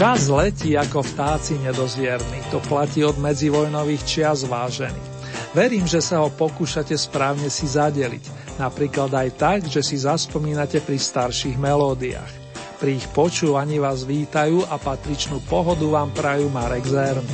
Čas 0.00 0.32
letí 0.32 0.80
ako 0.80 1.04
vtáci 1.04 1.60
nedozvierny, 1.60 2.48
to 2.48 2.56
platí 2.72 3.04
od 3.04 3.20
medzivojnových 3.20 4.00
čias 4.08 4.48
vážený. 4.48 4.96
Verím, 5.52 5.84
že 5.84 6.00
sa 6.00 6.24
ho 6.24 6.32
pokúšate 6.32 6.96
správne 6.96 7.52
si 7.52 7.68
zadeliť, 7.68 8.56
napríklad 8.56 9.12
aj 9.12 9.28
tak, 9.36 9.60
že 9.68 9.84
si 9.84 10.00
zaspomínate 10.00 10.80
pri 10.80 10.96
starších 10.96 11.60
melódiách. 11.60 12.32
Pri 12.80 12.96
ich 12.96 13.04
počúvaní 13.12 13.76
vás 13.76 14.08
vítajú 14.08 14.64
a 14.72 14.80
patričnú 14.80 15.36
pohodu 15.44 15.84
vám 15.84 16.08
prajú 16.16 16.48
Marek 16.48 16.88
Zern. 16.88 17.26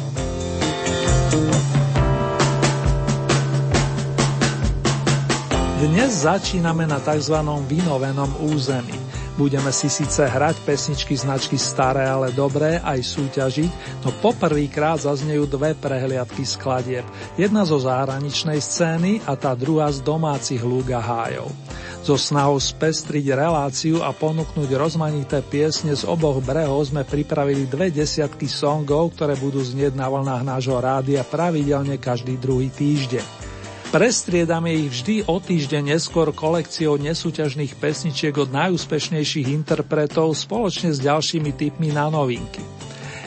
Dnes 5.86 6.26
začíname 6.26 6.82
na 6.90 6.98
tzv. 6.98 7.38
vinovenom 7.70 8.42
území. 8.42 9.05
Budeme 9.36 9.68
si 9.68 9.92
síce 9.92 10.24
hrať 10.24 10.64
pesničky 10.64 11.12
značky 11.12 11.60
staré, 11.60 12.08
ale 12.08 12.32
dobré, 12.32 12.80
aj 12.80 13.04
súťažiť, 13.04 14.00
no 14.00 14.08
poprvýkrát 14.24 15.04
zaznejú 15.04 15.44
dve 15.44 15.76
prehliadky 15.76 16.40
skladieb. 16.40 17.04
Jedna 17.36 17.68
zo 17.68 17.76
zahraničnej 17.76 18.56
scény 18.56 19.20
a 19.28 19.36
tá 19.36 19.52
druhá 19.52 19.92
z 19.92 20.00
domácich 20.00 20.64
lúk 20.64 20.88
a 20.96 21.04
hájov. 21.04 21.52
So 22.00 22.16
snahou 22.16 22.56
spestriť 22.56 23.36
reláciu 23.36 24.00
a 24.00 24.16
ponúknuť 24.16 24.72
rozmanité 24.72 25.44
piesne 25.44 25.92
z 25.92 26.08
oboch 26.08 26.40
brehov 26.40 26.88
sme 26.88 27.04
pripravili 27.04 27.68
dve 27.68 27.92
desiatky 27.92 28.48
songov, 28.48 29.12
ktoré 29.20 29.36
budú 29.36 29.60
znieť 29.60 30.00
na 30.00 30.08
vlnách 30.08 30.48
nášho 30.48 30.80
rádia 30.80 31.26
pravidelne 31.28 32.00
každý 32.00 32.40
druhý 32.40 32.72
týždeň. 32.72 33.55
Prestriedame 33.86 34.74
ich 34.74 34.90
vždy 34.90 35.30
o 35.30 35.38
týždeň 35.38 35.94
neskôr 35.94 36.34
kolekciou 36.34 36.98
nesúťažných 36.98 37.78
pesničiek 37.78 38.34
od 38.34 38.50
najúspešnejších 38.50 39.46
interpretov 39.54 40.34
spoločne 40.34 40.90
s 40.90 40.98
ďalšími 40.98 41.54
typmi 41.54 41.94
na 41.94 42.10
novinky. 42.10 42.66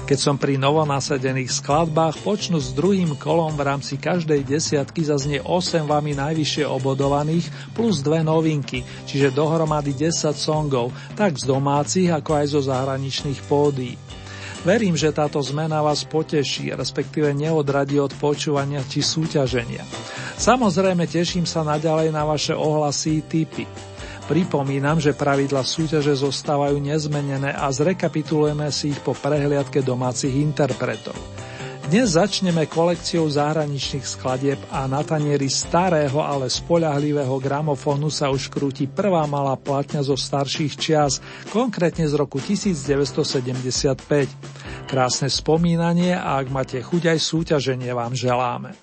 Keď 0.04 0.20
som 0.20 0.36
pri 0.36 0.60
novonasadených 0.60 1.64
skladbách, 1.64 2.20
počnú 2.26 2.60
s 2.60 2.76
druhým 2.76 3.16
kolom 3.16 3.56
v 3.56 3.62
rámci 3.62 3.96
každej 3.96 4.42
desiatky 4.44 5.06
zaznie 5.06 5.40
8 5.40 5.88
vami 5.88 6.18
najvyššie 6.18 6.68
obodovaných 6.68 7.48
plus 7.72 8.04
dve 8.04 8.20
novinky, 8.20 8.84
čiže 9.08 9.32
dohromady 9.32 9.96
10 9.96 10.36
songov, 10.36 10.92
tak 11.16 11.40
z 11.40 11.48
domácich 11.48 12.10
ako 12.12 12.32
aj 12.36 12.46
zo 12.52 12.62
zahraničných 12.68 13.40
pódií. 13.48 14.19
Verím, 14.68 15.00
že 15.00 15.16
táto 15.16 15.40
zmena 15.40 15.80
vás 15.80 16.04
poteší, 16.04 16.76
respektíve 16.76 17.32
neodradí 17.32 17.96
od 17.96 18.12
počúvania 18.20 18.84
či 18.84 19.00
súťaženia. 19.00 19.88
Samozrejme 20.36 21.08
teším 21.08 21.48
sa 21.48 21.64
naďalej 21.64 22.12
na 22.12 22.28
vaše 22.28 22.52
ohlasy 22.52 23.20
i 23.20 23.22
typy. 23.24 23.64
Pripomínam, 24.28 25.02
že 25.02 25.18
pravidla 25.18 25.66
súťaže 25.66 26.14
zostávajú 26.14 26.78
nezmenené 26.78 27.50
a 27.56 27.72
zrekapitulujeme 27.72 28.70
si 28.70 28.94
ich 28.94 29.00
po 29.02 29.18
prehliadke 29.18 29.82
domácich 29.82 30.38
interpretov. 30.38 31.18
Dnes 31.90 32.14
začneme 32.14 32.70
kolekciou 32.70 33.26
zahraničných 33.26 34.06
skladieb 34.06 34.62
a 34.70 34.86
na 34.86 35.02
tanieri 35.02 35.50
starého, 35.50 36.22
ale 36.22 36.46
spoľahlivého 36.46 37.34
gramofónu 37.42 38.14
sa 38.14 38.30
už 38.30 38.54
krúti 38.54 38.86
prvá 38.86 39.26
malá 39.26 39.58
platňa 39.58 40.06
zo 40.06 40.14
starších 40.14 40.78
čias, 40.78 41.18
konkrétne 41.50 42.06
z 42.06 42.14
roku 42.14 42.38
1975. 42.38 44.06
Krásne 44.86 45.34
spomínanie 45.34 46.14
a 46.14 46.38
ak 46.38 46.54
máte 46.54 46.78
chuť 46.78 47.10
aj 47.10 47.20
súťaženie 47.26 47.90
vám 47.90 48.14
želáme. 48.14 48.78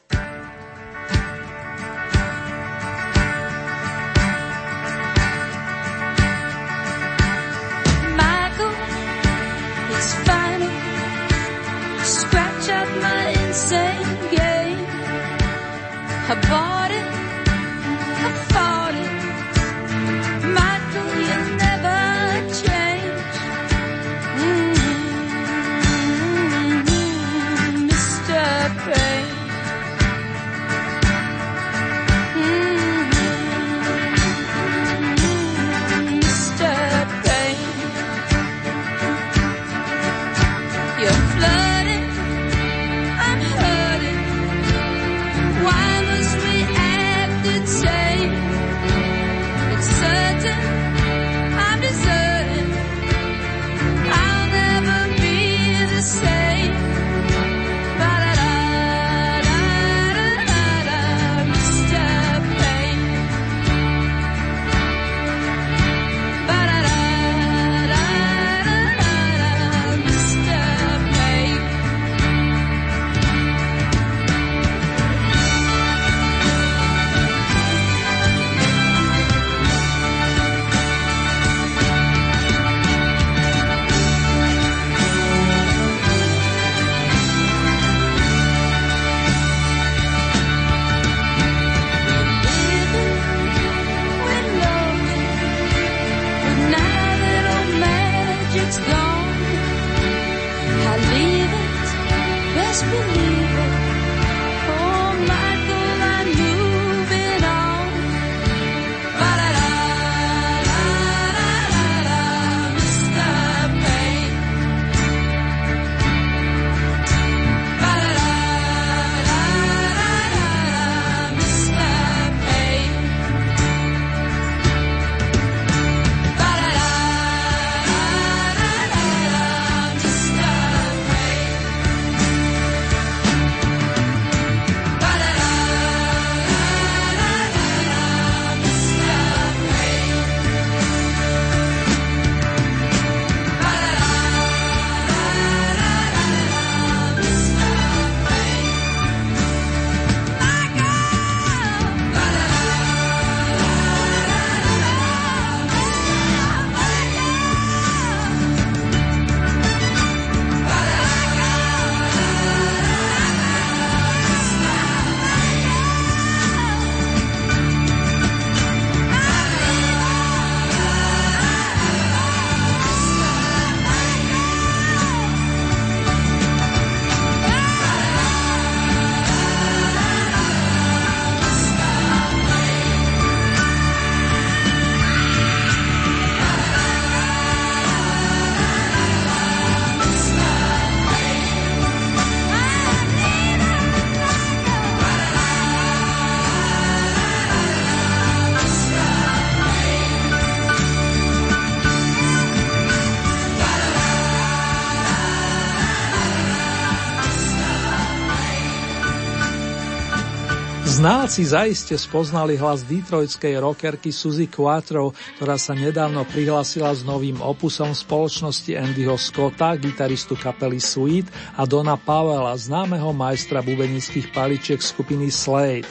Znáci 211.27 211.43
zaiste 211.43 211.99
spoznali 211.99 212.55
hlas 212.55 212.87
detroitskej 212.87 213.59
rockerky 213.59 214.15
Suzy 214.15 214.47
Quattro, 214.47 215.11
ktorá 215.34 215.59
sa 215.59 215.75
nedávno 215.75 216.23
prihlásila 216.23 216.95
s 216.95 217.03
novým 217.03 217.43
opusom 217.43 217.91
spoločnosti 217.91 218.71
Andyho 218.78 219.19
Scotta, 219.19 219.75
gitaristu 219.75 220.39
kapely 220.39 220.78
Sweet 220.78 221.27
a 221.59 221.67
Dona 221.67 221.99
Powella, 221.99 222.55
známeho 222.55 223.11
majstra 223.11 223.59
bubenických 223.59 224.31
paličiek 224.31 224.78
skupiny 224.78 225.27
Slade. 225.34 225.91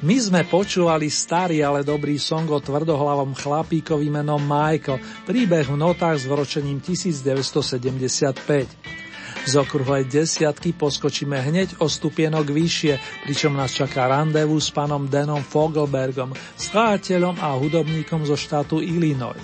My 0.00 0.16
sme 0.16 0.48
počúvali 0.48 1.12
starý, 1.12 1.60
ale 1.60 1.84
dobrý 1.84 2.16
song 2.16 2.48
o 2.48 2.56
tvrdohlavom 2.56 3.36
chlapíkovi 3.36 4.08
menom 4.08 4.40
Michael, 4.40 4.96
príbeh 5.28 5.68
v 5.68 5.76
notách 5.76 6.24
s 6.24 6.26
vročením 6.32 6.80
1975. 6.80 9.09
Z 9.48 9.56
okrúhlej 9.56 10.04
desiatky 10.04 10.76
poskočíme 10.76 11.40
hneď 11.40 11.80
o 11.80 11.88
stupienok 11.88 12.44
vyššie, 12.44 13.24
pričom 13.24 13.56
nás 13.56 13.72
čaká 13.72 14.04
randevu 14.04 14.60
s 14.60 14.68
pánom 14.68 15.08
Denom 15.08 15.40
Fogelbergom, 15.40 16.36
skladateľom 16.60 17.40
a 17.40 17.56
hudobníkom 17.56 18.28
zo 18.28 18.36
štátu 18.36 18.84
Illinois. 18.84 19.40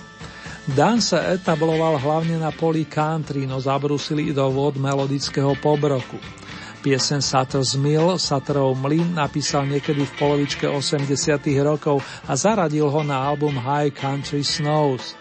Dan 0.66 0.98
sa 0.98 1.30
etabloval 1.32 1.96
hlavne 2.02 2.42
na 2.42 2.50
poli 2.50 2.84
country, 2.84 3.46
no 3.46 3.62
zabrusili 3.62 4.34
do 4.34 4.50
vod 4.50 4.76
melodického 4.76 5.54
pobroku. 5.62 6.18
Piesen 6.86 7.18
Sutter's 7.18 7.74
Mill, 7.74 8.14
Sutterov 8.14 8.78
mlyn 8.78 9.18
napísal 9.18 9.66
niekedy 9.66 10.06
v 10.06 10.12
polovičke 10.22 10.70
80 10.70 11.16
rokov 11.66 11.98
a 12.30 12.38
zaradil 12.38 12.86
ho 12.86 13.02
na 13.02 13.26
album 13.26 13.58
High 13.58 13.90
Country 13.90 14.46
Snows 14.46 15.18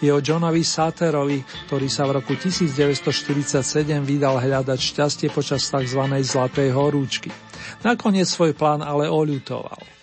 je 0.00 0.12
o 0.12 0.20
Johnovi 0.20 0.60
Saterovi, 0.60 1.40
ktorý 1.68 1.88
sa 1.88 2.04
v 2.04 2.20
roku 2.20 2.36
1947 2.36 3.62
vydal 4.04 4.36
hľadať 4.36 4.78
šťastie 4.78 5.28
počas 5.32 5.64
tzv. 5.64 6.02
zlatej 6.20 6.68
horúčky. 6.76 7.32
Nakoniec 7.80 8.28
svoj 8.28 8.52
plán 8.52 8.84
ale 8.84 9.08
oľutoval. 9.08 9.95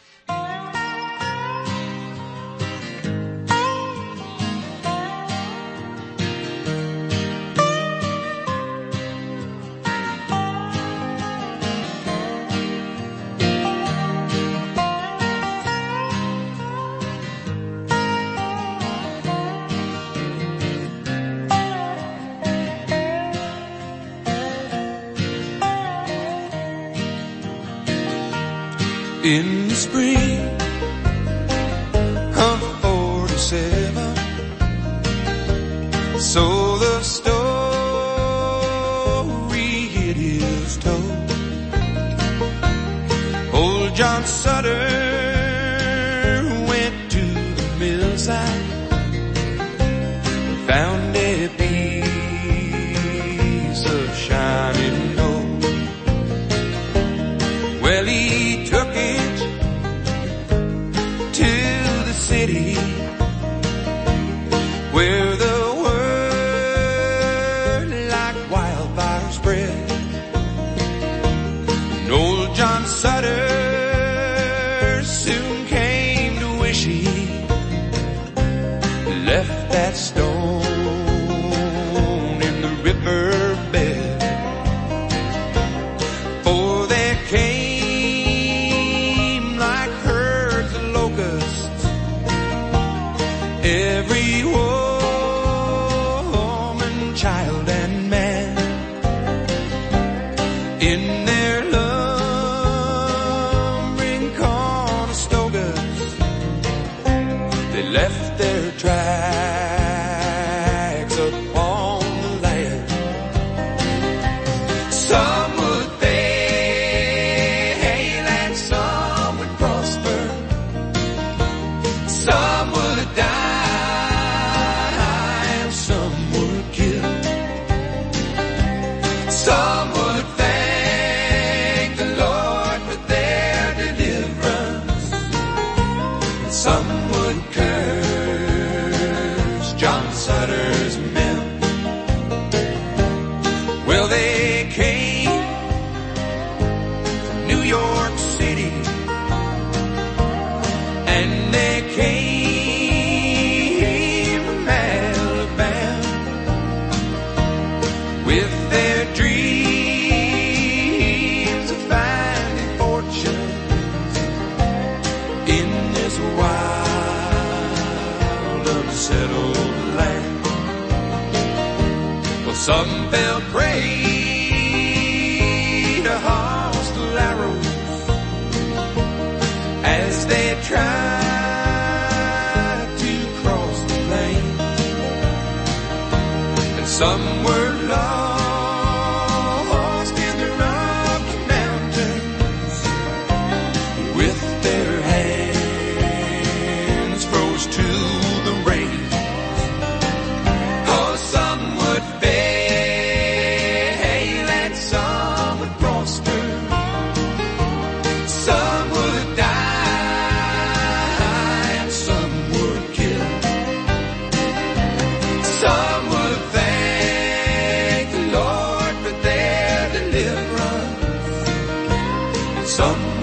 Some 222.75 223.23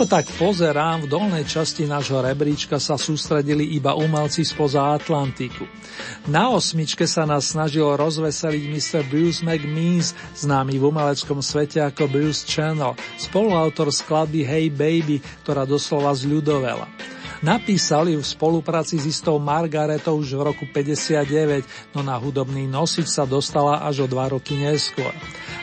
Ako 0.00 0.08
tak 0.08 0.32
pozerám, 0.40 1.04
v 1.04 1.12
dolnej 1.12 1.44
časti 1.44 1.84
nášho 1.84 2.24
rebríčka 2.24 2.80
sa 2.80 2.96
sústredili 2.96 3.76
iba 3.76 3.92
umelci 3.92 4.48
spoza 4.48 4.96
Atlantiku. 4.96 5.68
Na 6.24 6.48
osmičke 6.56 7.04
sa 7.04 7.28
nás 7.28 7.52
snažil 7.52 7.84
rozveseliť 7.84 8.64
Mr. 8.64 9.04
Bruce 9.04 9.44
McMeans, 9.44 10.16
známy 10.40 10.80
v 10.80 10.88
umeleckom 10.88 11.44
svete 11.44 11.84
ako 11.84 12.08
Bruce 12.08 12.48
Channel, 12.48 12.96
spoluautor 13.20 13.92
skladby 13.92 14.40
Hey 14.40 14.72
Baby, 14.72 15.20
ktorá 15.44 15.68
doslova 15.68 16.16
zľudovela. 16.16 16.88
Napísali 17.44 18.16
v 18.16 18.24
spolupráci 18.24 18.96
s 18.96 19.04
istou 19.04 19.36
Margaretou 19.36 20.16
už 20.16 20.32
v 20.32 20.48
roku 20.48 20.64
59, 20.64 21.92
no 21.92 22.00
na 22.00 22.16
hudobný 22.16 22.64
nosič 22.64 23.04
sa 23.04 23.28
dostala 23.28 23.84
až 23.84 24.04
o 24.04 24.06
dva 24.08 24.32
roky 24.32 24.56
neskôr. 24.56 25.12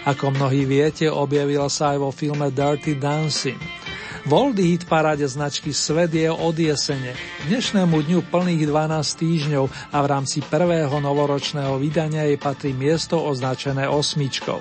Ako 0.06 0.30
mnohí 0.30 0.70
viete, 0.70 1.10
objavila 1.10 1.74
sa 1.74 1.98
aj 1.98 2.06
vo 2.06 2.14
filme 2.14 2.54
Dirty 2.54 2.94
Dancing. 3.02 3.87
Voldy 4.28 4.76
hit 4.76 4.84
paráde 4.92 5.24
značky 5.24 5.72
Svet 5.72 6.12
je 6.12 6.28
od 6.28 6.52
jesene, 6.52 7.16
dnešnému 7.48 7.96
dňu 7.96 8.28
plných 8.28 8.68
12 8.68 9.24
týždňov 9.24 9.72
a 9.96 9.98
v 10.04 10.08
rámci 10.12 10.44
prvého 10.44 10.92
novoročného 11.00 11.80
vydania 11.80 12.28
jej 12.28 12.36
patrí 12.36 12.76
miesto 12.76 13.24
označené 13.24 13.88
osmičkou. 13.88 14.60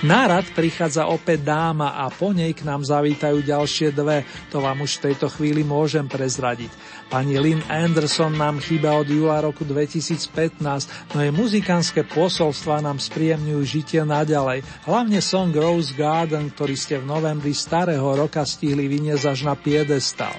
Na 0.00 0.24
rad 0.24 0.48
prichádza 0.48 1.12
opäť 1.12 1.44
dáma 1.44 1.92
a 1.92 2.08
po 2.08 2.32
nej 2.32 2.56
k 2.56 2.64
nám 2.64 2.88
zavítajú 2.88 3.44
ďalšie 3.44 3.92
dve, 3.92 4.24
to 4.48 4.64
vám 4.64 4.80
už 4.80 4.96
v 4.96 5.12
tejto 5.12 5.28
chvíli 5.28 5.60
môžem 5.60 6.08
prezradiť. 6.08 6.72
Pani 7.06 7.38
Lynn 7.38 7.62
Anderson 7.70 8.34
nám 8.34 8.58
chýba 8.58 8.98
od 8.98 9.06
júla 9.06 9.38
roku 9.38 9.62
2015, 9.62 11.14
no 11.14 11.22
jej 11.22 11.30
muzikánske 11.30 12.02
posolstva 12.02 12.82
nám 12.82 12.98
spríjemňujú 12.98 13.62
žitie 13.62 14.02
naďalej, 14.02 14.66
hlavne 14.90 15.22
song 15.22 15.54
Rose 15.54 15.94
Garden, 15.94 16.50
ktorý 16.50 16.74
ste 16.74 16.98
v 16.98 17.06
novembri 17.06 17.54
starého 17.54 18.02
roka 18.02 18.42
stihli 18.42 18.90
vyniesť 18.90 19.22
až 19.22 19.38
na 19.46 19.54
piedestal. 19.54 20.34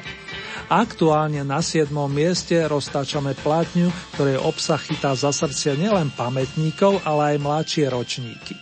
Aktuálne 0.67 1.47
na 1.47 1.63
7. 1.63 1.87
mieste 2.11 2.59
roztáčame 2.67 3.31
platňu, 3.39 3.87
ktorej 4.19 4.35
obsah 4.43 4.83
chytá 4.83 5.15
za 5.15 5.31
srdcia 5.31 5.79
nielen 5.79 6.11
pamätníkov, 6.11 6.99
ale 7.07 7.39
aj 7.39 7.43
mladšie 7.47 7.85
ročníky. 7.87 8.59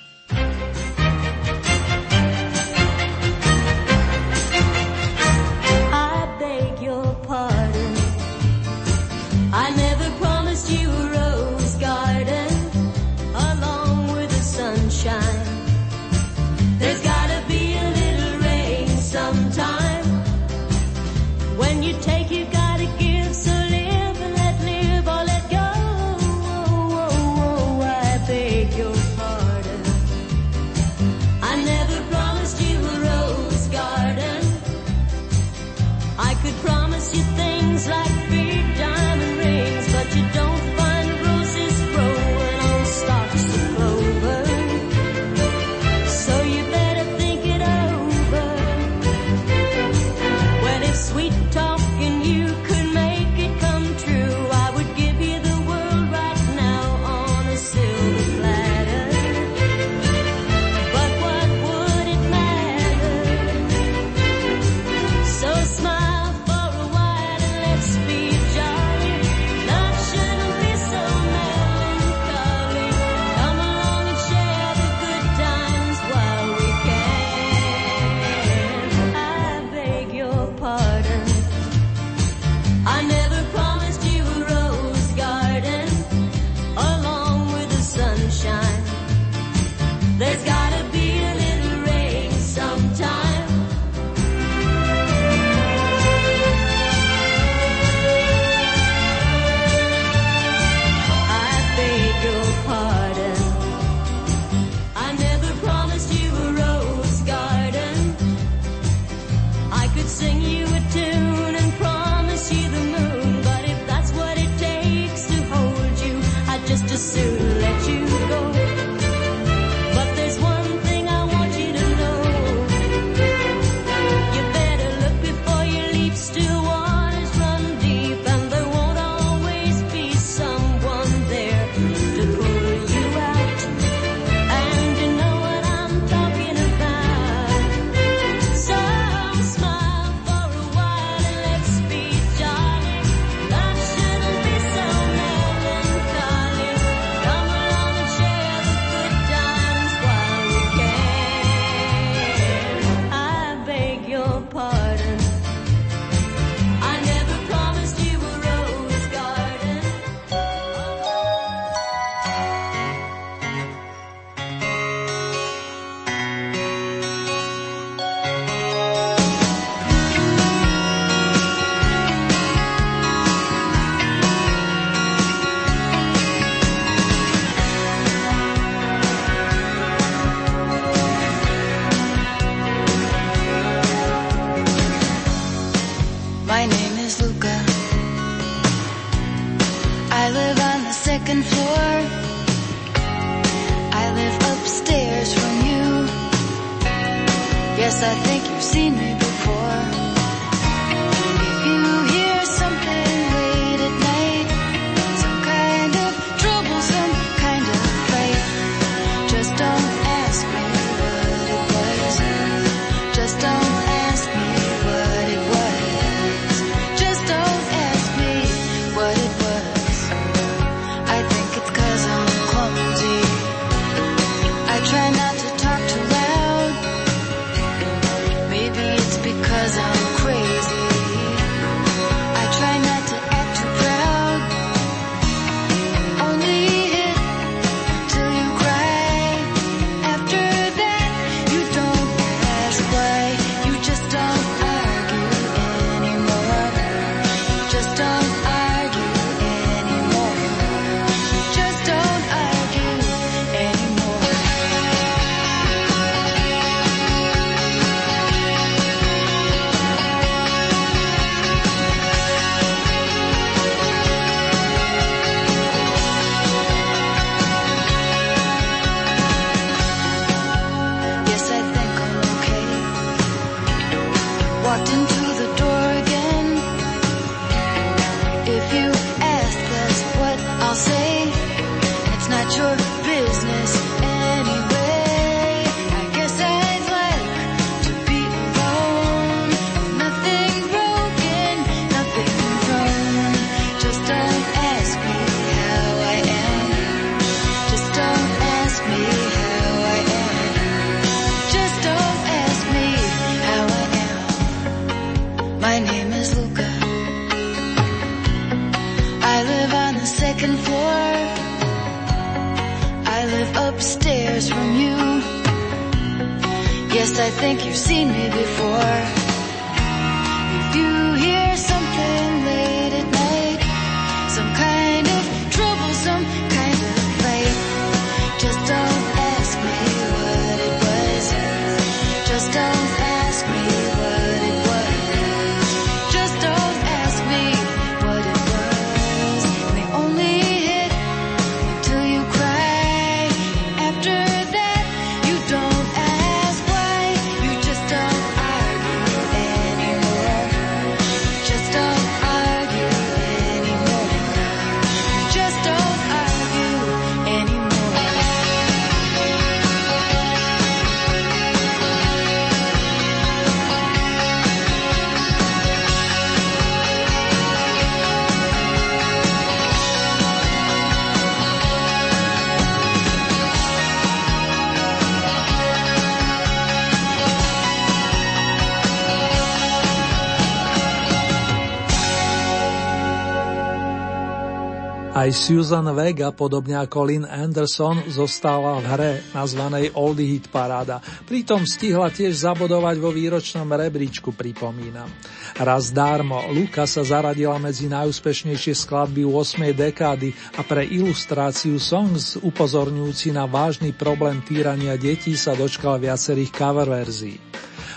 Aj 385.25 385.33
Susan 385.33 385.89
Vega, 385.97 386.29
podobne 386.29 386.77
ako 386.77 387.09
Lynn 387.09 387.25
Anderson, 387.25 387.97
zostala 388.13 388.77
v 388.77 388.85
hre 388.85 389.13
nazvanej 389.33 389.97
Oldie 389.97 390.37
Hit 390.37 390.53
Paráda. 390.53 391.01
Pritom 391.25 391.65
stihla 391.65 392.13
tiež 392.13 392.45
zabodovať 392.45 393.01
vo 393.01 393.09
výročnom 393.09 393.65
rebríčku, 393.65 394.37
pripomínam. 394.37 395.09
Raz 395.57 395.89
dármo, 395.89 396.45
Luka 396.53 396.85
sa 396.85 397.01
zaradila 397.01 397.57
medzi 397.57 397.89
najúspešnejšie 397.89 398.77
skladby 398.77 399.25
8. 399.25 399.65
dekády 399.73 400.29
a 400.29 400.61
pre 400.61 400.85
ilustráciu 400.85 401.81
songs 401.81 402.37
upozorňujúci 402.45 403.33
na 403.33 403.49
vážny 403.49 403.97
problém 403.97 404.45
týrania 404.45 404.93
detí 404.93 405.33
sa 405.33 405.57
dočkal 405.57 405.97
viacerých 405.97 406.53
cover 406.53 406.85
verzií. 406.85 407.41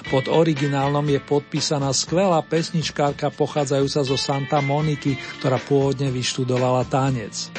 Pod 0.09 0.25
originálnom 0.25 1.05
je 1.05 1.21
podpísaná 1.21 1.93
skvelá 1.93 2.41
pesničkárka 2.41 3.29
pochádzajúca 3.29 4.01
zo 4.09 4.17
Santa 4.17 4.65
Moniky, 4.65 5.21
ktorá 5.37 5.61
pôvodne 5.61 6.09
vyštudovala 6.09 6.89
tanec. 6.89 7.53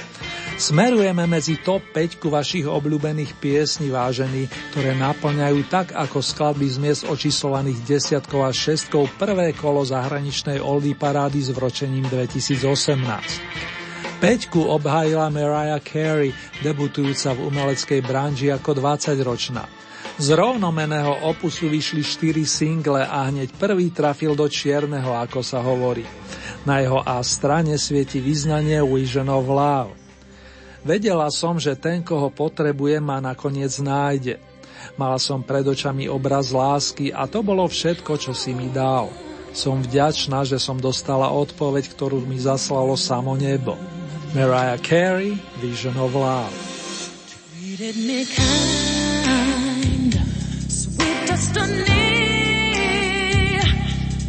Smerujeme 0.58 1.30
medzi 1.30 1.62
top 1.62 1.86
5 1.94 2.18
vašich 2.26 2.66
obľúbených 2.66 3.38
piesní 3.38 3.94
vážení, 3.94 4.50
ktoré 4.74 4.98
naplňajú 4.98 5.60
tak 5.70 5.94
ako 5.94 6.26
skladby 6.26 6.68
z 6.74 7.06
očíslovaných 7.06 7.86
desiatkou 7.86 8.42
a 8.42 8.50
šestkou 8.50 9.06
prvé 9.22 9.54
kolo 9.54 9.86
zahraničnej 9.86 10.58
Oldie 10.58 10.98
parády 10.98 11.46
s 11.46 11.54
vročením 11.54 12.10
2018. 12.10 12.66
Peťku 14.20 14.66
obhájila 14.66 15.30
Mariah 15.30 15.80
Carey, 15.86 16.34
debutujúca 16.66 17.30
v 17.38 17.46
umeleckej 17.46 18.02
branži 18.02 18.50
ako 18.50 18.74
20-ročná. 18.74 19.88
Z 20.20 20.36
rovnomeného 20.36 21.32
opusu 21.32 21.72
vyšli 21.72 22.04
4 22.04 22.44
single 22.44 23.08
a 23.08 23.32
hneď 23.32 23.56
prvý 23.56 23.88
trafil 23.88 24.36
do 24.36 24.52
čierneho, 24.52 25.16
ako 25.16 25.40
sa 25.40 25.64
hovorí. 25.64 26.04
Na 26.68 26.84
jeho 26.84 27.00
A 27.00 27.24
strane 27.24 27.80
svieti 27.80 28.20
vyznanie 28.20 28.84
Vision 28.84 29.32
of 29.32 29.48
Love. 29.48 29.96
Vedela 30.84 31.32
som, 31.32 31.56
že 31.56 31.80
ten, 31.80 32.04
koho 32.04 32.28
potrebuje, 32.36 33.00
ma 33.00 33.24
nakoniec 33.24 33.72
nájde. 33.80 34.44
Mala 35.00 35.16
som 35.24 35.40
pred 35.40 35.64
očami 35.64 36.12
obraz 36.12 36.52
lásky 36.52 37.16
a 37.16 37.24
to 37.24 37.40
bolo 37.40 37.64
všetko, 37.64 38.20
čo 38.20 38.36
si 38.36 38.52
mi 38.52 38.68
dal. 38.68 39.08
Som 39.56 39.80
vďačná, 39.80 40.44
že 40.44 40.60
som 40.60 40.76
dostala 40.84 41.32
odpoveď, 41.32 41.96
ktorú 41.96 42.28
mi 42.28 42.36
zaslalo 42.36 43.00
samo 43.00 43.40
nebo. 43.40 43.80
Mariah 44.36 44.84
Carey, 44.84 45.40
Vision 45.64 45.96
of 45.96 46.12
Love. 46.12 46.52
destiny 51.39 51.88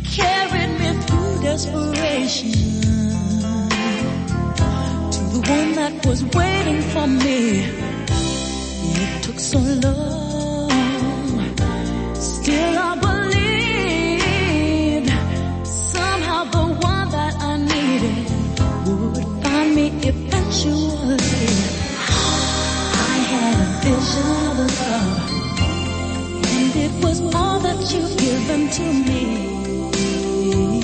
carried 0.04 0.72
me 0.78 0.90
through 1.06 1.42
desperation 1.42 2.52
to 5.10 5.20
the 5.34 5.40
one 5.56 5.72
that 5.72 6.06
was 6.06 6.22
waiting 6.36 6.80
for 6.92 7.06
me. 7.08 7.64
It 9.02 9.22
took 9.24 9.40
so 9.40 9.58
long, 9.58 10.70
still 12.14 12.78
I 12.78 12.80
believed 13.08 15.10
somehow 15.66 16.44
the 16.44 16.64
one 16.90 17.08
that 17.10 17.34
I 17.40 17.56
needed 17.72 18.18
would 18.86 19.26
find 19.42 19.74
me 19.74 19.86
eventually. 20.10 21.18
I 23.12 23.14
had 23.32 23.54
a 23.58 23.60
vision 23.82 24.30
of 24.50 24.56
love 24.80 25.19
all 27.34 27.58
that 27.60 27.92
you've 27.92 28.16
given 28.18 28.68
to 28.70 28.82
me. 28.92 30.79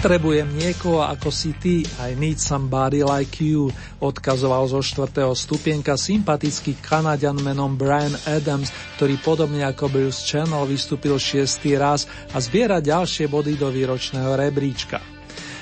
Potrebujem 0.00 0.48
niekoho 0.56 1.04
ako 1.04 1.28
si 1.28 1.52
ty, 1.60 1.84
I 2.00 2.16
need 2.16 2.40
somebody 2.40 3.04
like 3.04 3.36
you, 3.36 3.68
odkazoval 4.00 4.64
zo 4.64 4.80
štvrtého 4.80 5.36
stupienka 5.36 5.92
sympatický 5.92 6.80
Kanadian 6.80 7.36
menom 7.44 7.76
Brian 7.76 8.16
Adams, 8.24 8.72
ktorý 8.96 9.20
podobne 9.20 9.60
ako 9.60 9.92
Bruce 9.92 10.24
Channel 10.24 10.64
vystúpil 10.64 11.20
šiestý 11.20 11.76
raz 11.76 12.08
a 12.32 12.40
zbiera 12.40 12.80
ďalšie 12.80 13.28
body 13.28 13.60
do 13.60 13.68
výročného 13.68 14.40
rebríčka. 14.40 15.04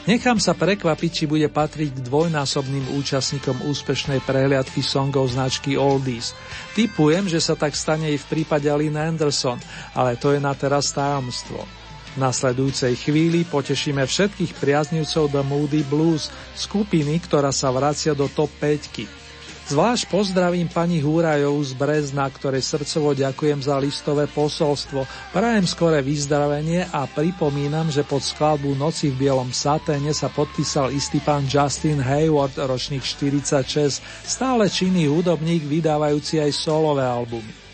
Nechám 0.06 0.38
sa 0.38 0.54
prekvapiť, 0.54 1.10
či 1.10 1.24
bude 1.26 1.50
patriť 1.50 1.98
k 1.98 2.04
dvojnásobným 2.06 2.94
účastníkom 2.94 3.66
úspešnej 3.66 4.22
prehliadky 4.22 4.86
songov 4.86 5.34
značky 5.34 5.74
Oldies. 5.74 6.30
Typujem, 6.78 7.26
že 7.26 7.42
sa 7.42 7.58
tak 7.58 7.74
stane 7.74 8.14
i 8.14 8.14
v 8.14 8.28
prípade 8.30 8.70
Lynn 8.70 9.02
Anderson, 9.02 9.58
ale 9.98 10.14
to 10.14 10.30
je 10.30 10.38
na 10.38 10.54
teraz 10.54 10.94
tajomstvo. 10.94 11.77
Nasledujúcej 12.18 12.98
chvíli 12.98 13.46
potešíme 13.46 14.02
všetkých 14.02 14.58
priaznivcov 14.58 15.30
The 15.30 15.46
Moody 15.46 15.86
Blues, 15.86 16.34
skupiny, 16.58 17.22
ktorá 17.22 17.54
sa 17.54 17.70
vracia 17.70 18.10
do 18.10 18.26
top 18.26 18.50
5. 18.58 19.06
Zvlášť 19.68 20.08
pozdravím 20.08 20.66
pani 20.66 20.98
Húrajovú 20.98 21.60
z 21.60 21.76
Brezna, 21.76 22.24
ktorej 22.32 22.64
srdcovo 22.64 23.12
ďakujem 23.12 23.60
za 23.60 23.76
listové 23.76 24.24
posolstvo, 24.24 25.04
prajem 25.30 25.68
skore 25.68 26.00
vyzdravenie 26.00 26.88
a 26.88 27.04
pripomínam, 27.04 27.92
že 27.92 28.00
pod 28.00 28.24
skladbu 28.24 28.72
Noci 28.74 29.12
v 29.12 29.28
bielom 29.28 29.52
saténe 29.52 30.10
sa 30.16 30.32
podpísal 30.32 30.90
istý 30.96 31.20
pán 31.20 31.44
Justin 31.46 32.00
Hayward, 32.00 32.56
ročník 32.56 33.04
46, 33.04 34.00
stále 34.24 34.72
činný 34.72 35.04
hudobník, 35.06 35.68
vydávajúci 35.68 36.40
aj 36.40 36.50
solové 36.50 37.04
albumy. 37.04 37.67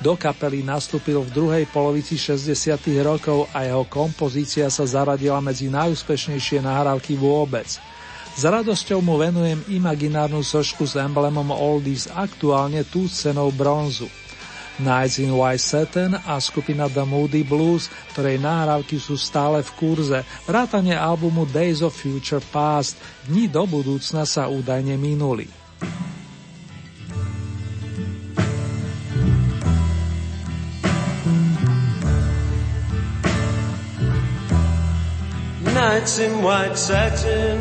Do 0.00 0.16
kapely 0.16 0.64
nastúpil 0.64 1.20
v 1.20 1.28
druhej 1.28 1.64
polovici 1.68 2.16
60. 2.16 2.56
rokov 3.04 3.44
a 3.52 3.68
jeho 3.68 3.84
kompozícia 3.84 4.72
sa 4.72 4.88
zaradila 4.88 5.44
medzi 5.44 5.68
najúspešnejšie 5.68 6.64
nahrávky 6.64 7.20
vôbec. 7.20 7.68
S 8.32 8.40
radosťou 8.40 9.04
mu 9.04 9.20
venujem 9.20 9.60
imaginárnu 9.68 10.40
sošku 10.40 10.88
s 10.88 10.96
emblemom 10.96 11.52
Oldies, 11.52 12.08
aktuálne 12.08 12.80
tú 12.88 13.12
cenou 13.12 13.52
bronzu. 13.52 14.08
Nights 14.80 15.20
in 15.20 15.36
White 15.36 15.60
Satin 15.60 16.16
a 16.16 16.40
skupina 16.40 16.88
The 16.88 17.04
Moody 17.04 17.44
Blues, 17.44 17.92
ktorej 18.16 18.40
nahrávky 18.40 18.96
sú 18.96 19.20
stále 19.20 19.60
v 19.60 19.70
kurze, 19.76 20.24
vrátane 20.48 20.96
albumu 20.96 21.44
Days 21.44 21.84
of 21.84 21.92
Future 21.92 22.40
Past, 22.48 22.96
dní 23.28 23.52
do 23.52 23.68
budúcna 23.68 24.24
sa 24.24 24.48
údajne 24.48 24.96
minuli. 24.96 25.44
Nights 35.80 36.18
in 36.18 36.42
white 36.42 36.76
satin, 36.76 37.58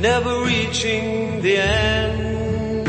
never 0.00 0.44
reaching 0.44 1.42
the 1.42 1.56
end. 1.56 2.86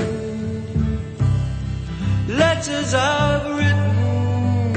Letters 2.29 2.93
I've 2.93 3.45
written, 3.57 4.73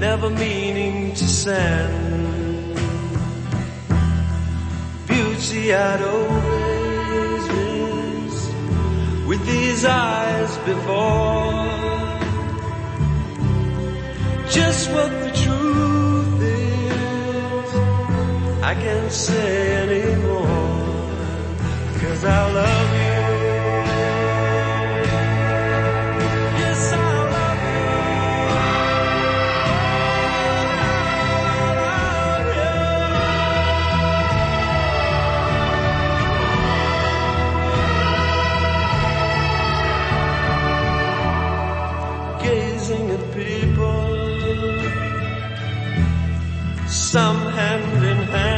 never 0.00 0.30
meaning 0.30 1.12
to 1.12 1.28
send. 1.28 2.74
Beauty 5.08 5.74
I'd 5.74 6.02
always 6.14 7.44
miss 7.58 8.36
with 9.28 9.42
these 9.44 9.84
eyes 9.84 10.56
before. 10.70 11.68
Just 14.50 14.90
what 14.90 15.10
the 15.10 15.30
truth 15.42 15.97
I 18.70 18.74
can't 18.74 19.10
say 19.10 19.76
anymore. 19.82 20.46
Cause 22.00 22.22
I 22.22 22.52
love 22.52 22.90
you. 23.02 23.20
Yes, 26.60 26.92
I 26.92 26.96
love 27.34 27.62
you. 42.38 42.44
Gazing 42.44 43.06
at 43.16 43.24
people, 43.32 44.04
some 46.86 47.40
hand 47.56 48.04
in 48.04 48.20
hand. 48.34 48.57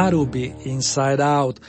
Náruby 0.00 0.64
Inside 0.64 1.20
Out. 1.20 1.60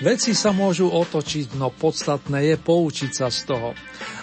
Veci 0.00 0.32
sa 0.32 0.56
môžu 0.56 0.88
otočiť, 0.88 1.52
no 1.60 1.68
podstatné 1.68 2.48
je 2.48 2.56
poučiť 2.56 3.12
sa 3.12 3.28
z 3.28 3.44
toho. 3.44 3.76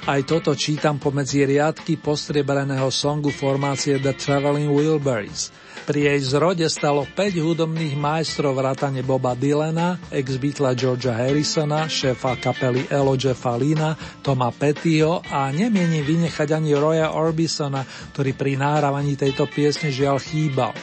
Aj 0.10 0.18
toto 0.26 0.58
čítam 0.58 0.98
pomedzi 0.98 1.46
riadky 1.46 2.02
postriebreného 2.02 2.90
songu 2.90 3.30
formácie 3.30 4.02
The 4.02 4.18
Traveling 4.18 4.74
Wilburys. 4.74 5.54
Pri 5.86 6.10
jej 6.10 6.20
zrode 6.26 6.66
stalo 6.74 7.06
5 7.06 7.38
hudobných 7.38 7.94
majstrov 7.94 8.58
vrátane 8.58 9.06
Boba 9.06 9.38
Dylana, 9.38 10.02
ex-Beatla 10.10 10.74
Georgia 10.74 11.14
Harrisona, 11.14 11.86
šéfa 11.86 12.42
kapely 12.42 12.90
Elo 12.90 13.14
Jeffa 13.14 13.54
Lina, 13.54 13.94
Toma 14.26 14.50
Pettyho 14.50 15.22
a 15.22 15.54
nemieni 15.54 16.02
vynechať 16.02 16.50
ani 16.50 16.74
Roya 16.74 17.14
Orbisona, 17.14 17.86
ktorý 18.18 18.34
pri 18.34 18.58
nahrávaní 18.58 19.14
tejto 19.14 19.46
piesne 19.46 19.94
žiaľ 19.94 20.18
chýbal. 20.18 20.74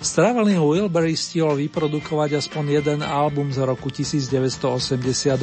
S 0.00 0.16
Traveling 0.16 0.64
Wilbury 0.64 1.12
stihol 1.12 1.60
vyprodukovať 1.60 2.40
aspoň 2.40 2.80
jeden 2.80 3.00
album 3.04 3.52
z 3.52 3.60
roku 3.68 3.92
1988. 3.92 5.36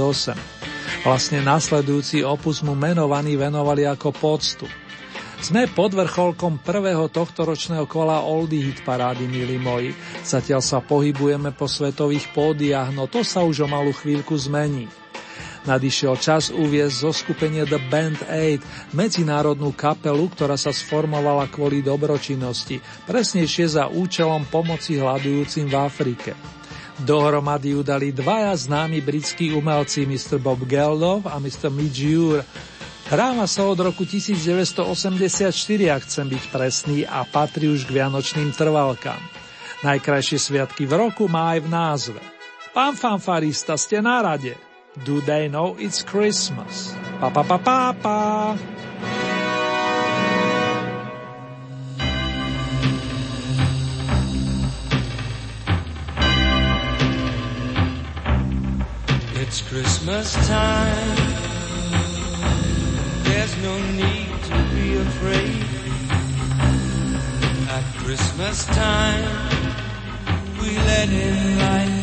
Vlastne 1.06 1.46
nasledujúci 1.46 2.26
opus 2.26 2.66
mu 2.66 2.74
menovaný 2.74 3.38
venovali 3.38 3.86
ako 3.86 4.10
poctu. 4.18 4.66
Sme 5.38 5.70
pod 5.70 5.94
vrcholkom 5.94 6.58
prvého 6.66 7.06
tohtoročného 7.06 7.86
kola 7.86 8.26
Oldie 8.26 8.66
Hit 8.66 8.82
parády, 8.82 9.30
milí 9.30 9.62
moji. 9.62 9.94
Zatiaľ 10.26 10.66
sa 10.66 10.82
pohybujeme 10.82 11.54
po 11.54 11.70
svetových 11.70 12.34
pódiach, 12.34 12.90
no 12.90 13.06
to 13.06 13.22
sa 13.22 13.46
už 13.46 13.62
o 13.62 13.68
malú 13.70 13.94
chvíľku 13.94 14.34
zmení. 14.34 14.90
Nadišiel 15.68 16.16
čas 16.16 16.48
uviezť 16.48 16.96
zo 16.96 17.12
skupenie 17.12 17.68
The 17.68 17.92
Band 17.92 18.24
Aid, 18.32 18.64
medzinárodnú 18.96 19.76
kapelu, 19.76 20.32
ktorá 20.32 20.56
sa 20.56 20.72
sformovala 20.72 21.52
kvôli 21.52 21.84
dobročinnosti, 21.84 22.80
presnejšie 23.04 23.76
za 23.76 23.92
účelom 23.92 24.48
pomoci 24.48 24.96
hľadujúcim 24.96 25.68
v 25.68 25.76
Afrike. 25.76 26.32
Dohromady 27.04 27.76
ju 27.76 27.84
dali 27.84 28.16
dvaja 28.16 28.56
známi 28.56 29.04
britskí 29.04 29.52
umelci 29.52 30.08
Mr. 30.08 30.40
Bob 30.40 30.64
Geldof 30.64 31.28
a 31.28 31.36
Mr. 31.36 31.68
Mitch 31.68 32.00
Ure. 32.00 32.48
Hráva 33.12 33.44
sa 33.44 33.68
od 33.68 33.76
roku 33.84 34.08
1984, 34.08 35.52
ak 35.92 36.02
chcem 36.08 36.28
byť 36.32 36.44
presný, 36.48 37.04
a 37.04 37.28
patrí 37.28 37.68
už 37.68 37.92
k 37.92 38.00
vianočným 38.00 38.56
trvalkám. 38.56 39.20
Najkrajšie 39.84 40.40
sviatky 40.40 40.88
v 40.88 40.96
roku 40.96 41.28
má 41.28 41.54
aj 41.54 41.60
v 41.60 41.70
názve. 41.70 42.22
Pán 42.72 42.96
fanfarista, 42.96 43.76
ste 43.76 44.00
na 44.00 44.24
rade. 44.24 44.67
Do 45.04 45.22
they 45.22 45.48
know 45.48 45.76
it's 45.78 46.04
Christmas? 46.04 46.94
Pa 47.20 47.30
pa 47.30 47.44
pa 47.44 47.58
pa 47.58 47.94
pa. 47.94 48.58
It's 59.48 59.62
Christmas 59.62 60.34
time. 60.48 61.18
There's 63.24 63.54
no 63.64 63.76
need 63.96 64.34
to 64.50 64.58
be 64.76 64.98
afraid. 64.98 65.66
At 67.70 67.86
Christmas 68.04 68.66
time, 68.66 69.30
we 70.60 70.76
let 70.78 71.10
in 71.10 71.60
light 71.60 71.97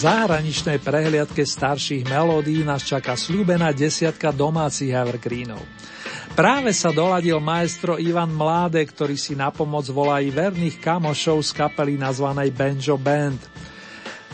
Po 0.00 0.08
zahraničnej 0.08 0.80
prehliadke 0.80 1.44
starších 1.44 2.08
melódií 2.08 2.64
nás 2.64 2.80
čaká 2.80 3.20
slúbená 3.20 3.68
desiatka 3.68 4.32
domácich 4.32 4.96
evergreenov. 4.96 5.60
Práve 6.32 6.72
sa 6.72 6.88
doladil 6.88 7.36
maestro 7.36 8.00
Ivan 8.00 8.32
Mláde, 8.32 8.80
ktorý 8.80 9.20
si 9.20 9.36
na 9.36 9.52
pomoc 9.52 9.84
volá 9.92 10.24
i 10.24 10.32
verných 10.32 10.80
kamošov 10.80 11.44
z 11.44 11.52
kapely 11.52 12.00
nazvanej 12.00 12.48
Banjo 12.48 12.96
Band. 12.96 13.44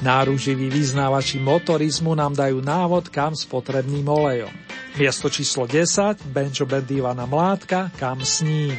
Náruživí 0.07 0.71
vyznávači 0.71 1.43
motorizmu 1.43 2.15
nám 2.15 2.39
dajú 2.39 2.63
návod 2.63 3.11
kam 3.11 3.35
s 3.35 3.43
potrebným 3.43 4.07
olejom. 4.07 4.55
Miesto 4.95 5.27
číslo 5.27 5.67
10, 5.67 6.31
Banjo 6.31 6.63
Band 6.63 6.95
Ivana 6.95 7.27
Mládka, 7.27 7.91
kam 7.99 8.23
s 8.23 8.39
ním. 8.47 8.79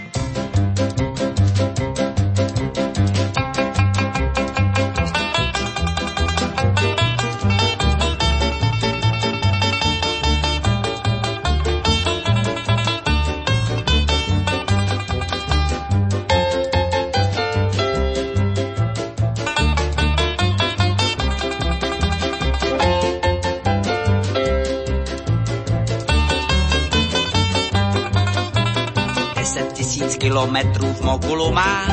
Kilometrů 30.37 30.93
v 30.93 31.01
mogulu 31.01 31.51
má, 31.51 31.85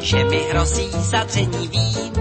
že 0.00 0.24
mi 0.24 0.40
hrozí 0.50 0.90
zadření 0.92 1.68
vím. 1.68 2.12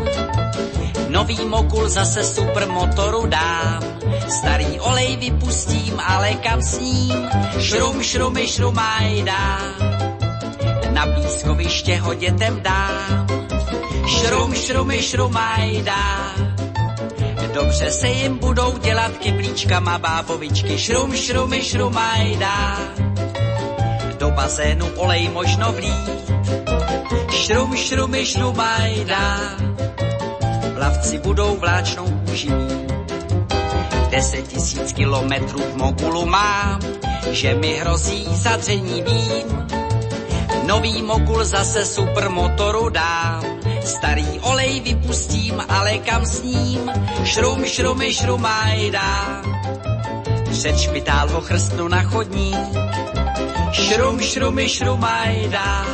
Nový 1.09 1.39
mogul 1.45 1.89
zase 1.89 2.23
supermotoru 2.23 3.25
dám, 3.25 3.83
starý 4.29 4.79
olej 4.79 5.17
vypustím, 5.17 5.99
ale 5.99 6.33
kam 6.33 6.61
s 6.61 6.79
ním? 6.79 7.29
Šrum, 7.59 8.03
šrumy, 8.03 8.47
šrumaj 8.47 9.23
dám. 9.23 9.73
Na 10.91 11.05
pískoviště 11.05 11.95
ho 11.97 12.13
dětem 12.13 12.61
dám, 12.61 13.27
šrum, 14.07 14.55
šrumy, 14.55 15.01
šrumaj 15.01 15.81
dám. 15.83 16.55
Dobře 17.53 17.91
se 17.91 18.07
jim 18.07 18.37
budou 18.37 18.77
dělat 18.77 19.11
kyblíčkama 19.17 19.97
bábovičky, 19.97 20.77
šrum, 20.77 21.15
šrumy, 21.15 21.61
šrumaj 21.61 22.35
dám 22.35 23.08
bazénu 24.39 24.87
olej 24.95 25.27
možno 25.35 25.67
vlít. 25.75 26.31
Šrum, 27.31 27.75
šrumy, 27.75 28.25
šrumajda, 28.25 29.23
plavci 30.75 31.19
budou 31.19 31.55
vláčnou 31.59 32.07
kůži 32.23 32.51
Deset 34.09 34.47
tisíc 34.47 34.93
kilometrů 34.93 35.59
v 35.59 35.75
mogulu 35.75 36.25
mám, 36.25 36.79
že 37.31 37.55
mi 37.55 37.73
hrozí 37.83 38.25
zadření 38.31 39.03
vím. 39.03 39.67
Nový 40.63 41.01
mogul 41.01 41.43
zase 41.43 41.85
supermotoru 41.85 42.89
dám, 42.89 43.43
starý 43.85 44.39
olej 44.39 44.79
vypustím, 44.79 45.61
ale 45.69 45.97
kam 45.97 46.25
s 46.25 46.43
ním? 46.43 46.91
Šrum, 47.23 47.65
šrumy, 47.65 48.13
šrumajda. 48.13 49.41
Před 50.51 50.79
špitál 50.79 51.29
ho 51.29 51.41
chrstnu 51.41 51.87
na 51.87 52.03
chodník, 52.03 52.88
Šrum, 53.71 54.19
šrumy, 54.21 54.69
šrumajda. 54.69 55.85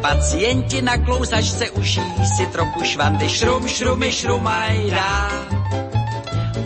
Pacienti 0.00 0.82
na 0.82 0.96
klouzačce 0.98 1.70
uší 1.70 2.00
si 2.36 2.46
trochu 2.46 2.84
švandy. 2.84 3.28
Šrum, 3.28 3.68
šrumy, 3.68 4.12
šrumajda. 4.12 5.30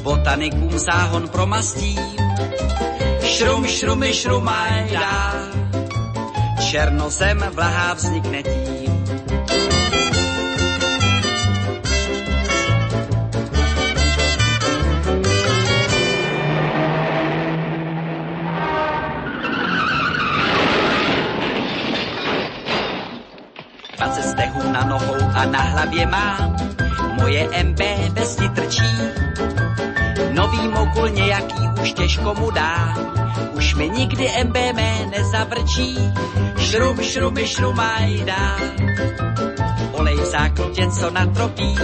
Botanikům 0.02 0.78
záhon 0.78 1.28
promastím. 1.28 1.98
Šrum, 3.22 3.66
šrumy, 3.66 4.14
šrumajda. 4.14 5.34
Černozem 6.70 7.44
vlahá 7.52 7.94
vznikne 7.94 8.42
tím. 8.42 8.71
A 25.34 25.44
na 25.44 25.60
hlavě 25.60 26.06
mám 26.06 26.56
moje 27.20 27.48
MB 27.64 27.80
vesti 28.10 28.48
trčí. 28.48 28.92
Nový 30.30 30.68
mokul 30.68 31.08
nějaký 31.08 31.68
už 31.82 31.92
těžko 31.92 32.34
mu 32.34 32.50
dá, 32.50 32.94
už 33.52 33.74
mi 33.74 33.88
nikdy 33.88 34.28
MB 34.44 34.56
mé 34.74 35.06
nezavrčí. 35.10 36.12
Šrum, 36.58 37.02
šrumy, 37.02 37.46
šrumaj 37.46 38.24
dá, 38.24 38.56
olej 39.92 40.16
v 40.16 40.24
zákrutě, 40.24 40.86
co 40.88 41.10
natropí. 41.10 41.76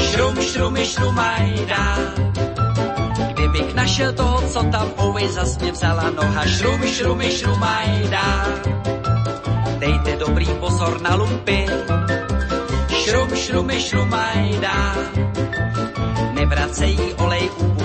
Šrum, 0.00 0.36
šrumy, 0.42 0.86
šrumaj 0.86 1.66
dá, 1.68 1.96
kdybych 3.32 3.74
našel 3.74 4.12
toho, 4.12 4.40
co 4.48 4.62
tam 4.62 4.88
always 4.96 5.32
zas 5.32 5.58
mě 5.58 5.72
vzala 5.72 6.10
noha. 6.10 6.46
Šrum, 6.46 6.82
šrumy, 6.86 7.30
šrumaj 7.30 8.08
dá, 8.10 8.46
dejte 9.88 10.20
dobrý 10.20 10.44
pozor 10.60 11.00
na 11.00 11.16
lumpy, 11.16 11.64
šrum, 12.92 13.32
šrumy, 13.32 13.80
šrumajda, 13.80 14.76
nevracej 16.36 17.16
olej 17.16 17.48
u 17.56 17.77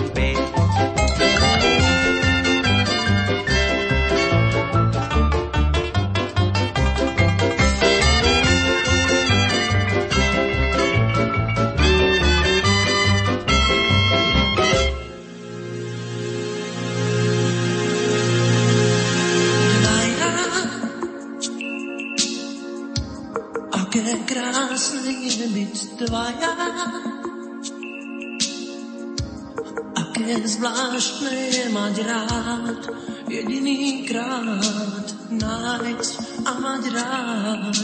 zvláštne 30.64 31.36
je 31.52 31.66
mať 31.76 31.96
rád, 32.08 32.82
jediný 33.28 34.08
krát 34.08 35.08
nájsť 35.28 36.14
a 36.48 36.52
mať 36.56 36.84
rád 36.88 37.76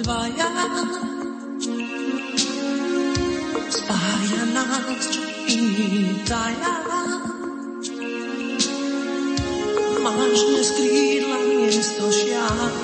dvaja. 0.00 0.48
Spája 3.68 4.42
nás, 4.56 5.04
iný 5.44 6.16
taja. 6.24 6.76
Máš 10.00 10.38
dnes 10.40 10.68
krídla 10.72 11.38
miesto 11.52 12.08
šiat 12.08 12.76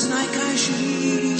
z 0.00 0.04
najkrajších 0.08 1.31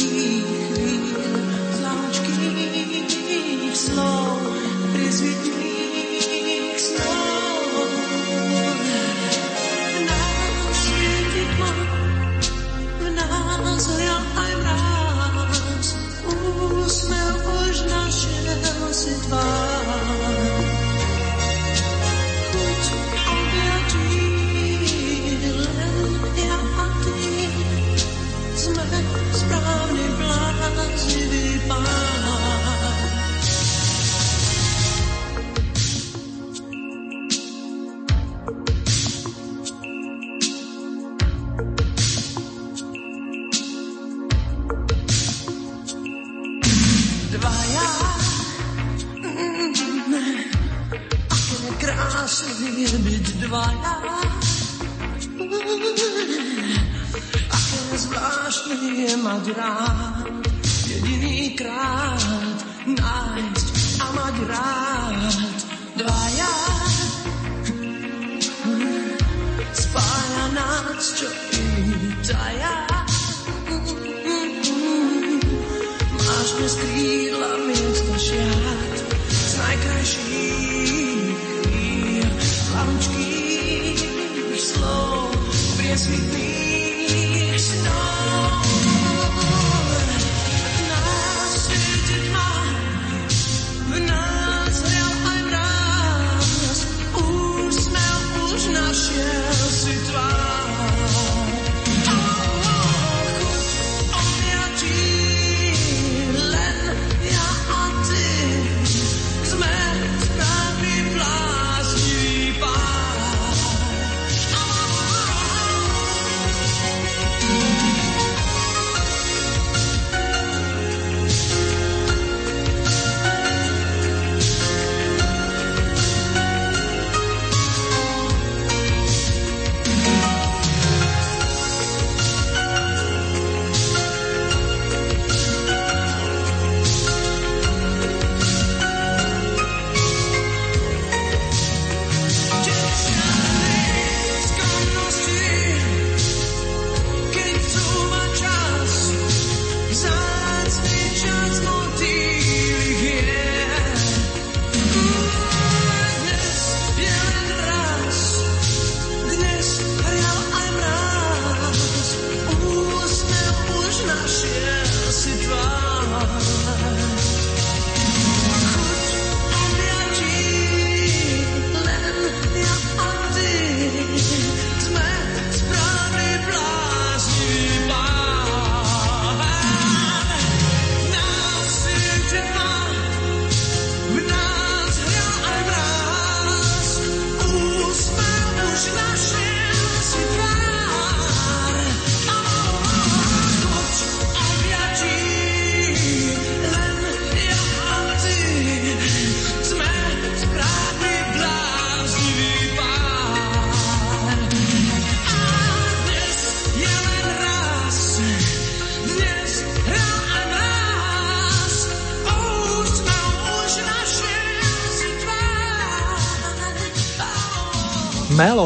taja. 72.23 72.72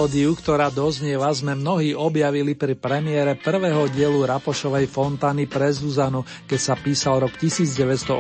Melódiu, 0.06 0.38
ktorá 0.38 0.70
doznieva, 0.70 1.26
sme 1.34 1.58
mnohí 1.58 1.90
objavili 1.90 2.54
pri 2.54 2.78
premiére 2.78 3.34
prvého 3.34 3.90
dielu 3.90 4.22
Rapošovej 4.22 4.86
fontány 4.86 5.50
pre 5.50 5.66
Zuzanu, 5.74 6.22
keď 6.46 6.60
sa 6.62 6.78
písal 6.78 7.26
rok 7.26 7.34
1986. 7.34 8.14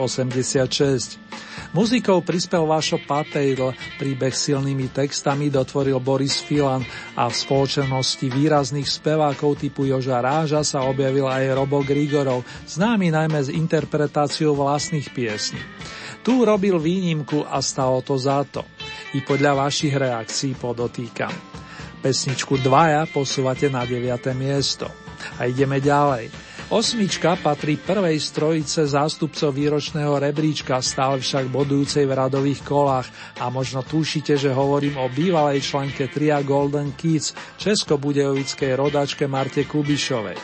Muzikou 1.70 2.26
prispel 2.26 2.66
Vašo 2.66 2.98
Patejdl, 3.06 3.70
príbeh 4.02 4.34
silnými 4.34 4.90
textami 4.90 5.46
dotvoril 5.46 6.02
Boris 6.02 6.42
Filan 6.42 6.82
a 7.14 7.30
v 7.30 7.34
spoločnosti 7.38 8.34
výrazných 8.34 8.90
spevákov 8.90 9.62
typu 9.62 9.86
Joža 9.86 10.18
Ráža 10.18 10.66
sa 10.66 10.82
objavil 10.90 11.30
aj 11.30 11.54
Robo 11.54 11.86
Grigorov, 11.86 12.42
známy 12.66 13.14
najmä 13.14 13.46
s 13.46 13.54
interpretáciou 13.54 14.58
vlastných 14.58 15.14
piesní. 15.14 15.62
Tu 16.26 16.34
robil 16.34 16.82
výnimku 16.82 17.46
a 17.46 17.62
stalo 17.62 18.02
to 18.02 18.18
za 18.18 18.42
to. 18.42 18.66
I 19.14 19.22
podľa 19.22 19.70
vašich 19.70 19.94
reakcií 19.94 20.58
podotýkam. 20.58 21.65
Pesničku 22.06 22.62
Dvaja 22.62 23.02
posúvate 23.10 23.66
na 23.66 23.82
9. 23.82 24.30
miesto. 24.38 24.86
A 25.42 25.50
ideme 25.50 25.82
ďalej. 25.82 26.30
Osmička 26.70 27.34
patrí 27.34 27.74
prvej 27.74 28.22
strojice 28.22 28.86
zástupcov 28.86 29.50
výročného 29.50 30.14
rebríčka, 30.14 30.78
stále 30.86 31.18
však 31.18 31.50
bodujúcej 31.50 32.06
v 32.06 32.14
radových 32.14 32.62
kolách 32.62 33.10
a 33.42 33.50
možno 33.50 33.82
tušíte, 33.82 34.38
že 34.38 34.54
hovorím 34.54 35.02
o 35.02 35.10
bývalej 35.10 35.66
členke 35.66 36.06
tria 36.06 36.46
Golden 36.46 36.94
Kids, 36.94 37.34
česko-budejovickej 37.58 38.78
rodačke 38.78 39.26
Marte 39.26 39.66
Kubišovej. 39.66 40.38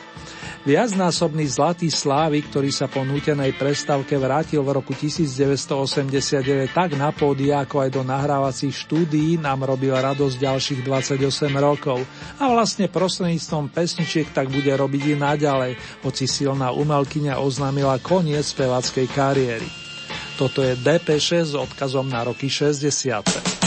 Viacnásobný 0.63 1.51
zlatý 1.51 1.91
slávy, 1.91 2.47
ktorý 2.47 2.71
sa 2.71 2.87
po 2.87 3.03
nútenej 3.03 3.59
prestavke 3.59 4.15
vrátil 4.15 4.63
v 4.63 4.79
roku 4.79 4.95
1989 4.95 6.71
tak 6.71 6.95
na 6.95 7.11
pódia, 7.11 7.67
ako 7.67 7.83
aj 7.83 7.91
do 7.91 8.07
nahrávacích 8.07 8.71
štúdií, 8.71 9.43
nám 9.43 9.67
robil 9.67 9.91
radosť 9.91 10.39
ďalších 10.39 10.81
28 10.87 11.51
rokov. 11.59 12.07
A 12.39 12.47
vlastne 12.47 12.87
prostredníctvom 12.87 13.75
pesničiek 13.75 14.31
tak 14.31 14.55
bude 14.55 14.71
robiť 14.71 15.03
i 15.11 15.15
naďalej, 15.19 15.73
hoci 16.07 16.31
silná 16.31 16.71
umelkyňa 16.71 17.43
oznámila 17.43 17.99
koniec 17.99 18.47
spevackej 18.47 19.07
kariéry. 19.11 19.67
Toto 20.39 20.63
je 20.63 20.79
DP6 20.79 21.43
s 21.43 21.55
odkazom 21.59 22.07
na 22.07 22.23
roky 22.23 22.47
60. 22.47 23.62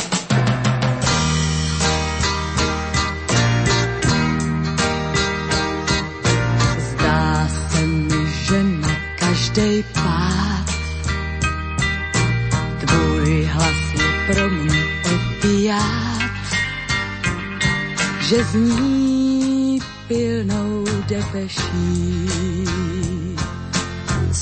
že 18.26 18.44
zní 18.44 19.80
pilnou 20.08 20.86
depeší, 21.08 22.28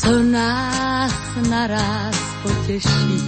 co 0.01 0.23
nás 0.23 1.13
naraz 1.49 2.15
potěší. 2.43 3.23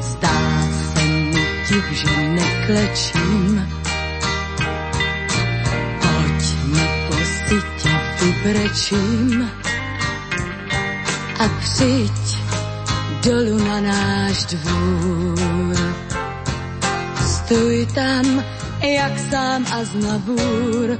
Zdá 0.00 0.68
se 0.92 1.04
mi 1.04 1.46
div, 1.68 1.84
že 1.92 2.28
neklečím, 2.28 3.68
Pojďme 6.00 6.88
po 7.08 7.16
sytě 7.16 8.00
vybrečím 8.20 9.50
a 11.38 11.48
přijď 11.60 12.38
dolů 13.24 13.58
na 13.58 13.80
náš 13.80 14.44
dvůr. 14.44 15.69
Stůj 17.50 17.86
tam, 17.94 18.44
jak 18.82 19.18
sám 19.18 19.66
a 19.72 19.84
znavůr. 19.84 20.98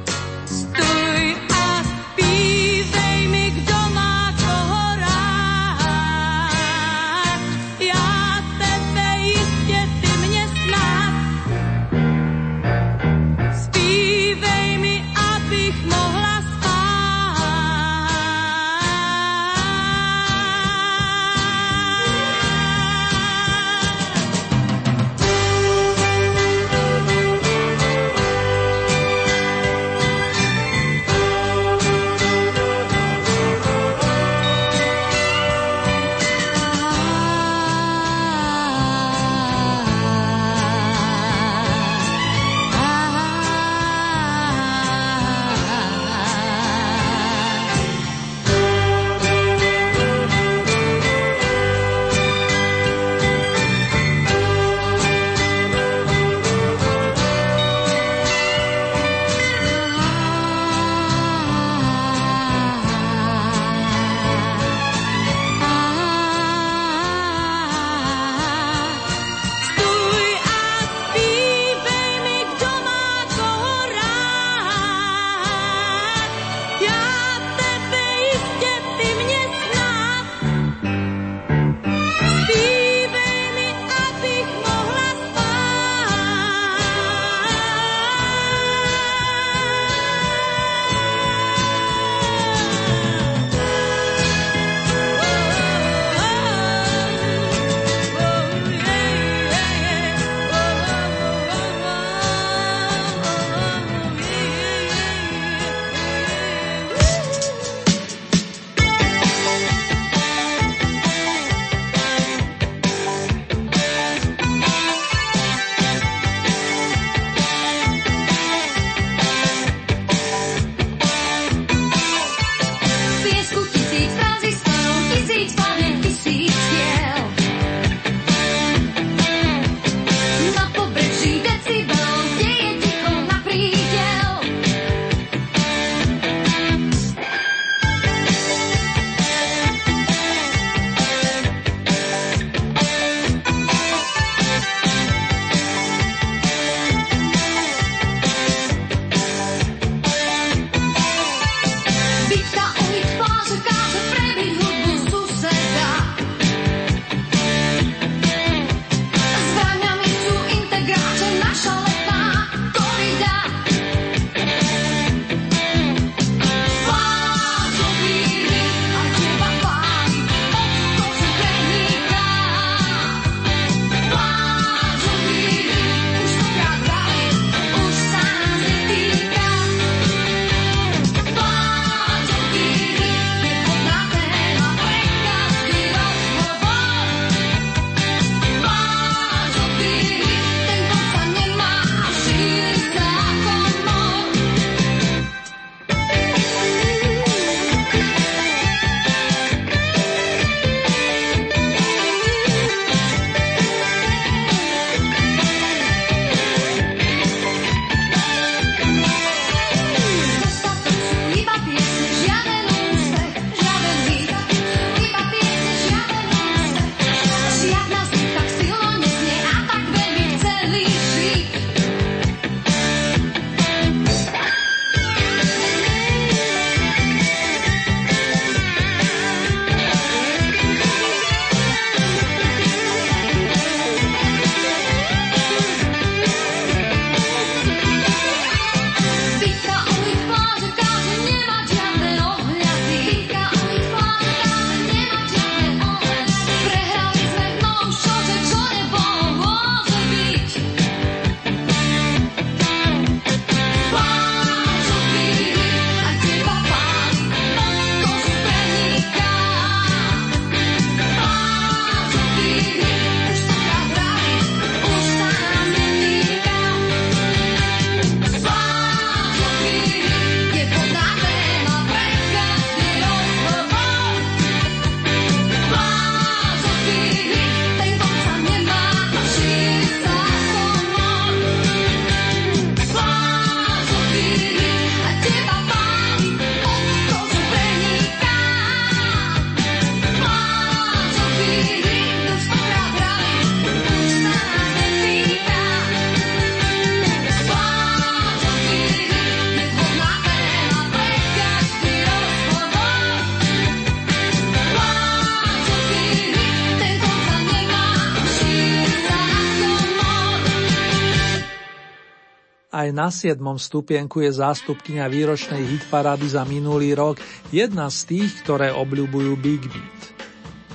Aj 312.91 313.07
na 313.07 313.15
siedmom 313.15 313.55
stupienku 313.55 314.19
je 314.19 314.35
zástupkynia 314.35 315.07
výročnej 315.07 315.63
hitparády 315.63 316.27
za 316.27 316.43
minulý 316.43 316.99
rok, 316.99 317.23
jedna 317.55 317.87
z 317.87 318.03
tých, 318.03 318.43
ktoré 318.43 318.75
obľúbujú 318.75 319.39
Big 319.39 319.63
Beat. 319.63 320.03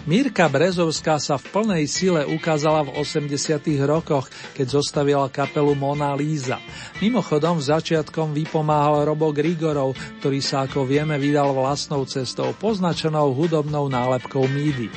Mírka 0.07 0.47
Brezovská 0.47 1.19
sa 1.19 1.35
v 1.35 1.43
plnej 1.51 1.83
sile 1.91 2.23
ukázala 2.23 2.87
v 2.87 2.95
80 3.03 3.35
rokoch, 3.83 4.31
keď 4.55 4.79
zostavila 4.79 5.27
kapelu 5.27 5.75
Mona 5.75 6.15
Lisa. 6.15 6.63
Mimochodom 7.03 7.59
v 7.59 7.67
začiatkom 7.67 8.31
vypomáhal 8.31 9.11
Robo 9.11 9.35
Grigorov, 9.35 9.99
ktorý 10.23 10.39
sa 10.39 10.63
ako 10.63 10.87
vieme 10.87 11.19
vydal 11.19 11.51
vlastnou 11.51 12.07
cestou, 12.07 12.55
poznačenou 12.55 13.35
hudobnou 13.35 13.91
nálepkou 13.91 14.47
Mídy. 14.47 14.87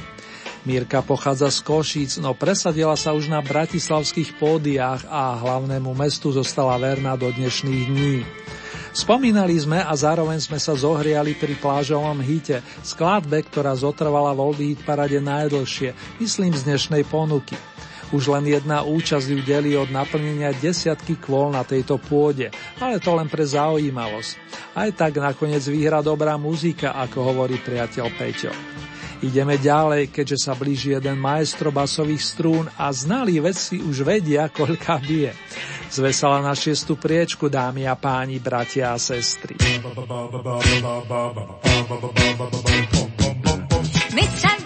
Mírka 0.67 1.05
pochádza 1.07 1.55
z 1.55 1.59
Košíc, 1.63 2.11
no 2.19 2.35
presadila 2.35 2.99
sa 2.99 3.15
už 3.15 3.31
na 3.31 3.39
bratislavských 3.39 4.35
pódiách 4.43 5.07
a 5.07 5.39
hlavnému 5.39 5.95
mestu 5.95 6.35
zostala 6.35 6.75
verná 6.83 7.15
do 7.15 7.31
dnešných 7.31 7.85
dní. 7.87 8.27
Spomínali 8.91 9.55
sme 9.55 9.79
a 9.79 9.95
zároveň 9.95 10.43
sme 10.43 10.59
sa 10.59 10.75
zohriali 10.75 11.39
pri 11.39 11.55
plážovom 11.55 12.19
hite, 12.19 12.65
skladbe, 12.83 13.47
ktorá 13.47 13.77
zotrvala 13.79 14.35
v 14.35 14.41
Oldie 14.43 14.67
Hit 14.75 14.83
parade 14.83 15.23
najdlhšie, 15.23 16.19
myslím 16.19 16.51
z 16.57 16.67
dnešnej 16.67 17.07
ponuky. 17.07 17.55
Už 18.09 18.33
len 18.33 18.49
jedna 18.49 18.89
účasť 18.89 19.27
ju 19.29 19.41
delí 19.45 19.77
od 19.77 19.93
naplnenia 19.93 20.57
desiatky 20.57 21.21
kvôl 21.21 21.53
na 21.53 21.61
tejto 21.61 22.01
pôde, 22.01 22.49
ale 22.81 22.97
to 22.97 23.13
len 23.13 23.29
pre 23.29 23.45
zaujímavosť. 23.45 24.33
Aj 24.73 24.89
tak 24.97 25.21
nakoniec 25.21 25.61
vyhra 25.69 26.01
dobrá 26.01 26.41
muzika, 26.41 26.97
ako 26.97 27.21
hovorí 27.21 27.61
priateľ 27.61 28.07
Peťo. 28.17 28.53
Ideme 29.19 29.59
ďalej, 29.59 30.15
keďže 30.15 30.39
sa 30.47 30.55
blíži 30.55 30.95
jeden 30.95 31.19
maestro 31.19 31.75
basových 31.75 32.23
strún 32.23 32.71
a 32.79 32.95
znalí 32.95 33.43
vedci 33.43 33.83
už 33.83 34.07
vedia, 34.07 34.47
koľka 34.47 35.03
bije. 35.03 35.35
Zvesala 35.91 36.39
na 36.39 36.55
šiestu 36.55 36.95
priečku, 36.95 37.51
dámy 37.51 37.89
a 37.91 37.99
páni, 37.99 38.39
bratia 38.39 38.95
a 38.95 38.99
sestry. 39.01 39.59
Mistře 44.15 44.58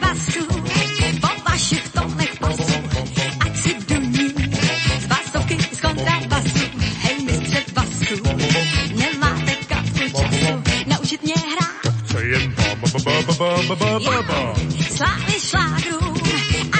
Slávy 14.97 15.33
šlágrů, 15.41 16.12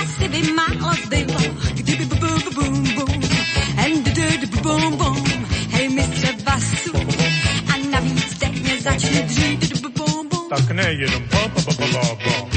asi 0.03 0.29
by 0.29 0.43
málo 0.53 0.95
zbylo, 1.05 1.41
kdyby 1.75 2.05
bu- 2.05 2.17
bu- 2.17 2.43
bu- 2.45 2.55
bum 2.55 2.95
bum, 2.95 3.23
and 3.85 4.07
du- 4.09 4.61
bum 4.63 4.97
bum. 4.97 5.25
Hej, 5.71 5.89
mistře 5.89 6.33
basu, 6.45 6.93
a 7.75 7.77
navíc 7.91 8.39
teď 8.39 8.63
mě 8.63 8.81
začne 8.81 9.23
dřít, 9.23 9.81
bum 9.81 10.29
bum. 10.29 10.49
Tak 10.51 10.71
nejenom 10.71 11.23
ba 11.33 11.49
ba 11.55 11.63
ba 11.79 11.87
ba 11.93 12.15
ba 12.25 12.52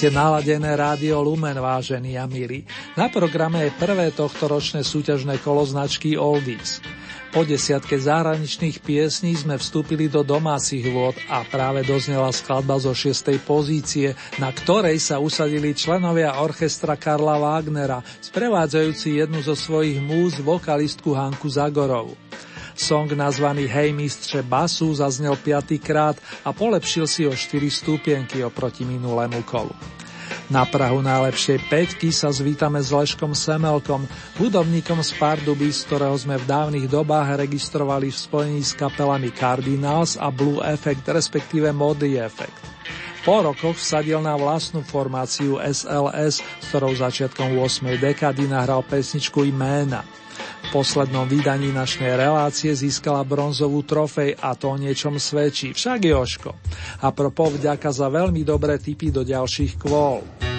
Máte 0.00 0.16
naladené 0.16 0.72
rádio 0.80 1.20
Lumen, 1.20 1.60
vážení 1.60 2.16
a 2.16 2.24
milí. 2.24 2.64
Na 2.96 3.12
programe 3.12 3.68
je 3.68 3.76
prvé 3.76 4.08
tohto 4.08 4.48
ročné 4.48 4.80
súťažné 4.80 5.36
kolo 5.44 5.60
značky 5.68 6.16
Oldies. 6.16 6.80
Po 7.36 7.44
desiatke 7.44 8.00
zahraničných 8.00 8.80
piesní 8.80 9.36
sme 9.36 9.60
vstúpili 9.60 10.08
do 10.08 10.24
domácich 10.24 10.88
vôd 10.88 11.20
a 11.28 11.44
práve 11.44 11.84
doznela 11.84 12.32
skladba 12.32 12.80
zo 12.80 12.96
šiestej 12.96 13.44
pozície, 13.44 14.16
na 14.40 14.48
ktorej 14.48 14.96
sa 15.04 15.20
usadili 15.20 15.76
členovia 15.76 16.40
orchestra 16.40 16.96
Karla 16.96 17.36
Wagnera, 17.36 18.00
sprevádzajúci 18.24 19.20
jednu 19.20 19.44
zo 19.44 19.52
svojich 19.52 20.00
múz, 20.00 20.40
vokalistku 20.40 21.12
Hanku 21.12 21.52
Zagorovú. 21.52 22.16
Song 22.80 23.12
nazvaný 23.12 23.68
Hej 23.68 23.92
mistře 23.92 24.40
basu 24.40 24.94
zaznel 24.96 25.36
piatýkrát 25.36 26.16
a 26.44 26.50
polepšil 26.54 27.06
si 27.06 27.22
o 27.26 27.32
4 27.32 27.68
stupienky 27.68 28.40
oproti 28.44 28.86
minulému 28.86 29.42
kolu. 29.44 29.72
Na 30.50 30.66
Prahu 30.66 30.98
najlepšej 30.98 31.70
peťky 31.70 32.10
sa 32.10 32.34
zvítame 32.34 32.82
s 32.82 32.90
Leškom 32.90 33.34
Semelkom, 33.38 34.06
hudobníkom 34.38 34.98
z 35.02 35.14
Pardubis, 35.14 35.86
ktorého 35.86 36.14
sme 36.18 36.38
v 36.38 36.46
dávnych 36.46 36.86
dobách 36.90 37.38
registrovali 37.38 38.10
v 38.10 38.18
spojení 38.18 38.62
s 38.62 38.74
kapelami 38.74 39.30
Cardinals 39.30 40.18
a 40.18 40.30
Blue 40.34 40.58
Effect, 40.62 41.06
respektíve 41.06 41.70
Mody 41.70 42.18
Effect. 42.18 42.58
Po 43.20 43.44
rokoch 43.46 43.78
vsadil 43.78 44.18
na 44.24 44.34
vlastnú 44.34 44.80
formáciu 44.82 45.60
SLS, 45.60 46.42
s 46.42 46.64
ktorou 46.72 46.98
začiatkom 46.98 47.54
8. 47.54 48.00
dekády 48.00 48.48
nahral 48.50 48.82
pesničku 48.82 49.46
Iména. 49.46 50.02
Poslednom 50.70 51.26
vydaní 51.26 51.74
našej 51.74 52.14
relácie 52.14 52.70
získala 52.70 53.26
bronzovú 53.26 53.82
trofej 53.82 54.38
a 54.38 54.54
to 54.54 54.70
o 54.70 54.78
niečom 54.78 55.18
svedčí, 55.18 55.74
však 55.74 55.98
Joško. 56.06 56.50
A 57.02 57.10
propos 57.10 57.58
vďaka 57.58 57.90
za 57.90 58.06
veľmi 58.06 58.46
dobré 58.46 58.78
tipy 58.78 59.10
do 59.10 59.26
ďalších 59.26 59.82
kvôl. 59.82 60.49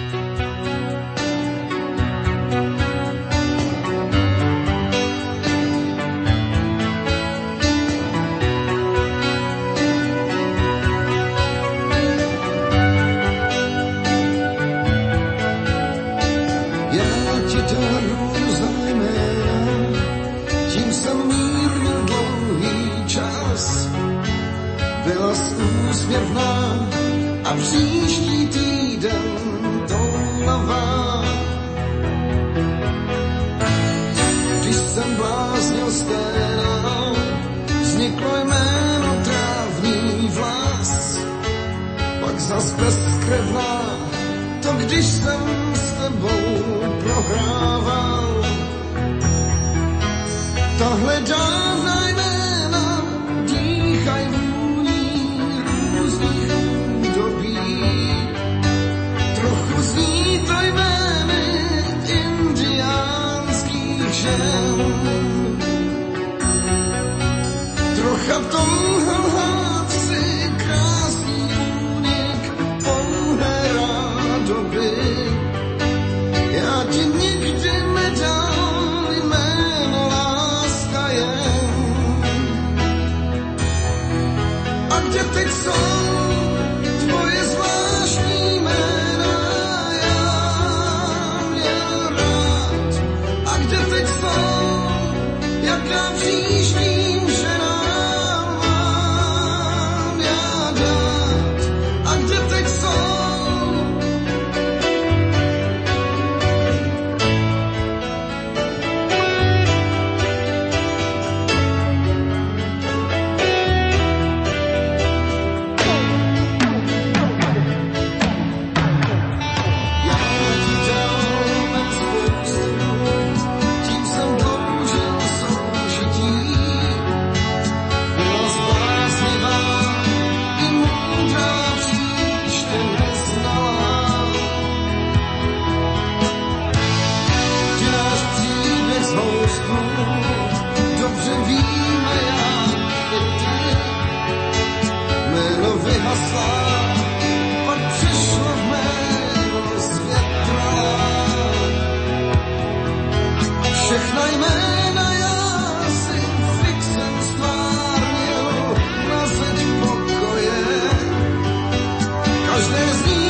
there's 162.70 163.21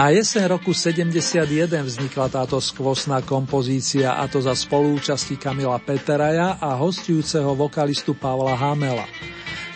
Na 0.00 0.08
jeseň 0.08 0.56
roku 0.56 0.72
71 0.72 1.44
vznikla 1.84 2.32
táto 2.32 2.56
skvostná 2.56 3.20
kompozícia 3.20 4.16
a 4.16 4.24
to 4.32 4.40
za 4.40 4.56
spolúčasti 4.56 5.36
Kamila 5.36 5.76
Peteraja 5.76 6.56
a 6.56 6.72
hostujúceho 6.72 7.52
vokalistu 7.52 8.16
Pavla 8.16 8.56
Hamela. 8.56 9.04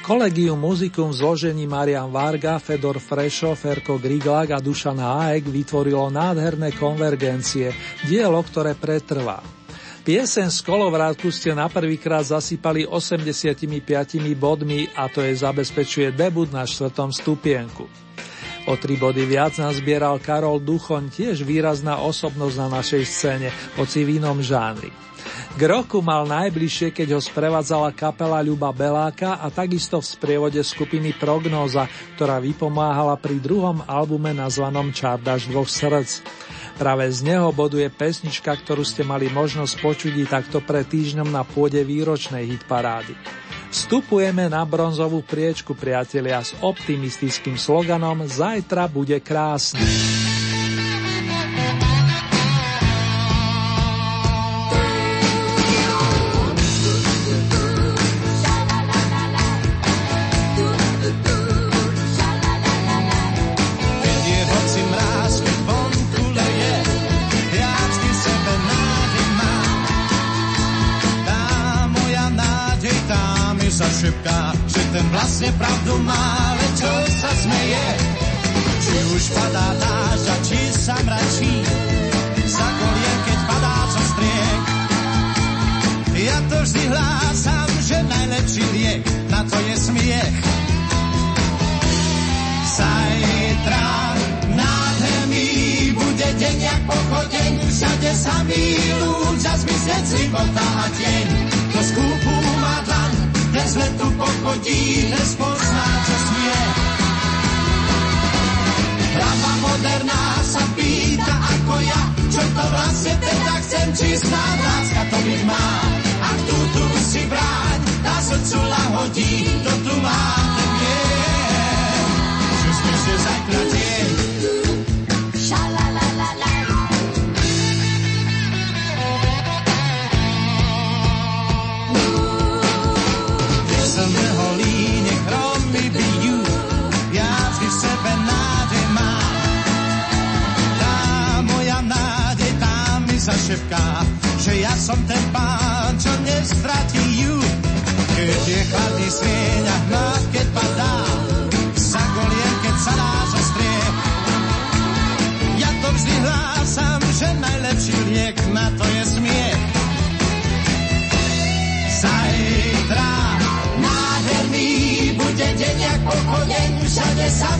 Kolegium 0.00 0.56
muzikum 0.56 1.12
v 1.12 1.20
zložení 1.20 1.68
Marian 1.68 2.08
Varga, 2.08 2.56
Fedor 2.56 3.04
Frešo, 3.04 3.52
Ferko 3.52 4.00
Griglak 4.00 4.56
a 4.56 4.64
Dušan 4.64 4.96
Háek 4.96 5.44
vytvorilo 5.44 6.08
nádherné 6.08 6.72
konvergencie, 6.72 7.76
dielo, 8.08 8.40
ktoré 8.40 8.72
pretrvá. 8.80 9.44
Piesen 10.08 10.48
z 10.48 10.64
kolovrátku 10.64 11.28
ste 11.28 11.52
na 11.52 11.68
prvýkrát 11.68 12.24
zasypali 12.24 12.88
85 12.88 13.60
bodmi 14.40 14.88
a 14.96 15.04
to 15.04 15.20
je 15.20 15.36
zabezpečuje 15.36 16.16
debut 16.16 16.48
na 16.48 16.64
štvrtom 16.64 17.12
stupienku. 17.12 18.04
O 18.64 18.80
tri 18.80 18.96
body 18.96 19.28
viac 19.28 19.60
nás 19.60 19.76
zbieral 19.76 20.16
Karol 20.16 20.56
Duchoň, 20.56 21.12
tiež 21.12 21.44
výrazná 21.44 22.00
osobnosť 22.00 22.56
na 22.64 22.68
našej 22.80 23.04
scéne, 23.04 23.48
hoci 23.76 24.08
v 24.08 24.16
inom 24.16 24.40
žánri. 24.40 24.88
K 25.54 25.62
roku 25.70 26.02
mal 26.02 26.24
najbližšie, 26.24 26.90
keď 26.90 27.14
ho 27.14 27.20
sprevádzala 27.20 27.94
kapela 27.94 28.42
Ľuba 28.42 28.74
Beláka 28.74 29.38
a 29.38 29.52
takisto 29.52 30.00
v 30.00 30.10
sprievode 30.10 30.58
skupiny 30.64 31.14
Prognóza, 31.14 31.86
ktorá 32.16 32.40
vypomáhala 32.40 33.14
pri 33.20 33.38
druhom 33.38 33.84
albume 33.86 34.32
nazvanom 34.32 34.90
Čardaš 34.90 35.46
dvoch 35.46 35.68
srdc. 35.70 36.24
Práve 36.74 37.06
z 37.06 37.22
neho 37.22 37.54
boduje 37.54 37.86
pesnička, 37.86 38.50
ktorú 38.50 38.82
ste 38.82 39.06
mali 39.06 39.30
možnosť 39.30 39.74
počuť 39.78 40.14
takto 40.26 40.58
pred 40.58 40.82
týždňom 40.82 41.30
na 41.30 41.46
pôde 41.46 41.78
výročnej 41.86 42.50
hitparády. 42.50 43.14
Vstupujeme 43.74 44.46
na 44.50 44.62
bronzovú 44.62 45.22
priečku, 45.22 45.74
priatelia, 45.74 46.42
s 46.42 46.54
optimistickým 46.62 47.58
sloganom 47.58 48.26
Zajtra 48.26 48.86
bude 48.86 49.18
krásny. 49.18 50.23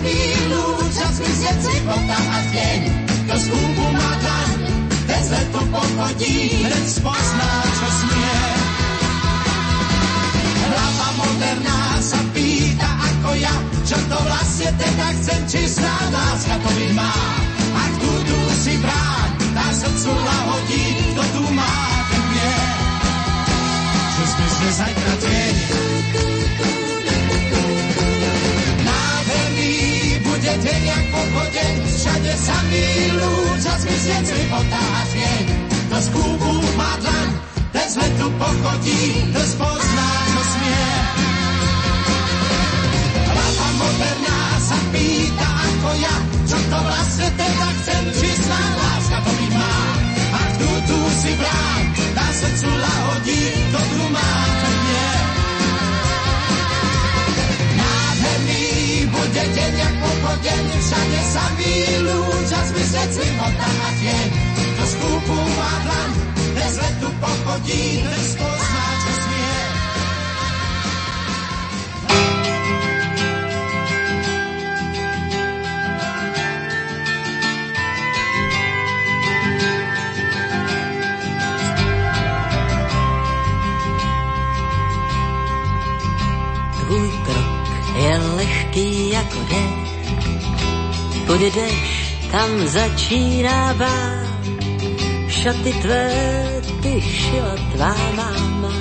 Mílu, 0.05 0.65
čas 0.93 1.17
si 1.65 1.77
pota 1.89 2.19
a 2.21 2.39
deň. 2.53 2.81
To 3.25 3.35
skúpu 3.41 3.85
má 3.89 4.11
dlaň, 4.21 4.51
ten 5.09 5.23
tu 5.49 5.61
pochodí, 5.73 6.37
hneď 6.61 6.87
spozná, 6.87 7.53
čo 7.73 7.89
smie. 8.05 8.41
Hlava 10.65 11.09
moderná 11.17 11.81
sa 12.05 12.21
pýta 12.37 12.89
ako 12.89 13.31
ja, 13.41 13.55
čo 13.89 13.97
to 13.97 14.19
vlastne 14.29 14.71
teda 14.77 15.07
chcem, 15.21 15.41
či 15.49 15.61
snáď 15.73 16.07
láska 16.13 16.55
to 16.61 16.71
byť 16.77 16.91
má. 16.93 17.15
Ak 17.75 17.93
tu 17.97 18.11
tu 18.29 18.39
si 18.61 18.75
bráň, 18.77 19.31
tá 19.57 19.67
srdcu 19.73 20.13
lahodí, 20.13 20.85
kto 21.17 21.23
tu 21.33 21.43
má, 21.57 21.75
ten 22.13 22.25
vie. 22.29 22.57
Že 24.15 24.25
zmizne 24.37 24.71
zajtra 24.77 25.15
tieň. 25.25 25.84
Deň 30.65 30.81
jak 30.89 31.05
pochodeň, 31.13 31.75
všade 31.85 32.35
sa 32.41 32.57
mílu, 32.73 33.33
čas 33.61 33.81
myslieť 33.85 34.25
slipota 34.25 34.81
a 34.81 35.03
tieň. 35.13 35.45
To 35.93 35.97
z 36.01 36.09
kúbu 36.17 36.53
má 36.81 36.93
dlaň, 37.05 37.29
ten 37.77 37.87
svet 37.93 38.13
tu 38.17 38.27
pochodí, 38.41 39.03
to 39.37 39.43
spozná, 39.45 40.09
čo 40.33 40.43
smie. 40.57 40.87
Hlava 43.29 43.69
moderná 43.77 44.41
sa 44.65 44.79
pýta 44.89 45.49
ako 45.69 45.91
ja, 46.01 46.17
čo 46.49 46.59
to 46.73 46.79
vlastne 46.81 47.29
teda 47.37 47.69
chcem, 47.85 48.03
či 48.17 48.29
sná 48.41 48.63
láska 48.81 49.19
to 49.21 49.33
byť 49.37 49.53
má. 49.53 49.77
Ak 50.35 50.51
tu, 50.57 50.71
tu 50.89 50.99
si 51.21 51.33
bráň, 51.37 51.83
dá 52.17 52.27
srdcu 52.33 52.71
lahodí, 52.73 53.43
tu 53.69 54.05
má, 54.09 54.33
to 54.65 54.84
pochodeň, 60.45 60.67
všade 60.77 61.21
sa 61.33 61.45
mílu, 61.57 62.21
čas 62.45 62.69
myslieť 62.77 63.09
slivota 63.17 63.65
a 63.65 63.89
tieň. 63.97 64.29
To 64.77 64.85
skúpu 64.85 65.37
má 65.57 65.73
dlan, 65.89 66.11
ten 66.53 66.69
svet 66.69 66.95
tu 67.01 67.09
pochodí, 67.17 68.05
ten 68.05 68.23
spozná, 68.29 68.85
čo 69.01 69.13
smie. 69.25 69.57
Tvůj 86.85 87.11
krok 87.25 87.69
je 87.97 88.13
lehký 88.37 89.11
jako 89.11 89.41
dech, 89.49 89.74
kudy 91.27 91.51
tam 92.33 92.67
začíná 92.67 93.75
bát. 93.75 94.25
Šaty 95.29 95.73
tvé 95.73 96.11
ty 96.83 97.01
šila 97.01 97.57
tvá 97.73 97.95
máma. 98.17 98.75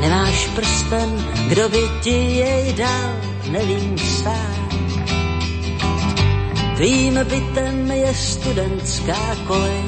Nemáš 0.00 0.48
prsten, 0.56 1.10
kdo 1.48 1.68
by 1.68 1.82
ti 2.00 2.42
jej 2.42 2.72
dal, 2.72 3.12
nevím 3.50 3.98
sám. 3.98 4.68
Tvým 6.76 7.14
bytem 7.14 7.90
je 7.90 8.14
studentská 8.14 9.22
kolej, 9.46 9.86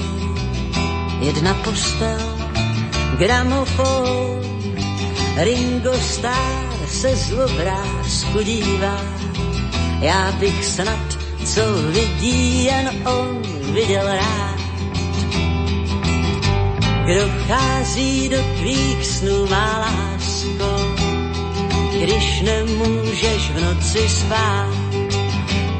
jedna 1.21 1.55
postel, 1.55 2.23
gramofon, 3.19 4.45
Ringo 5.37 5.93
Starr 5.93 6.87
se 6.87 7.16
z 7.16 7.33
obrázku 7.33 8.43
dívá. 8.43 9.01
Já 10.01 10.33
bych 10.33 10.65
snad, 10.65 11.14
co 11.45 11.61
vidí 11.93 12.65
jen 12.65 12.91
on, 13.07 13.43
viděl 13.73 14.07
rád. 14.07 14.61
Kdo 17.05 17.29
vchází 17.39 18.29
do 18.29 18.37
tvých 18.59 19.07
snů, 19.07 19.47
má 19.47 19.79
lásko, 19.79 20.95
když 22.03 22.41
nemůžeš 22.41 23.51
v 23.51 23.62
noci 23.62 24.09
spát. 24.09 24.75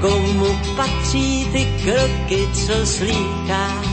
Komu 0.01 0.59
patří 0.77 1.49
ty 1.53 1.67
kroky, 1.85 2.49
co 2.53 2.87
slýcháš? 2.87 3.87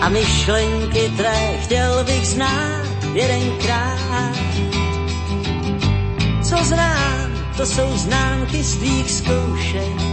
A 0.00 0.08
myšlenky 0.08 1.12
tvé 1.16 1.58
chtěl 1.62 2.04
bych 2.04 2.26
znát 2.26 2.86
jedenkrát. 3.14 4.36
Co 6.42 6.64
znám, 6.64 7.30
to 7.56 7.66
jsou 7.66 7.96
známky 7.96 8.62
z 8.62 8.76
tvých 8.76 9.10
zkoušek 9.10 10.11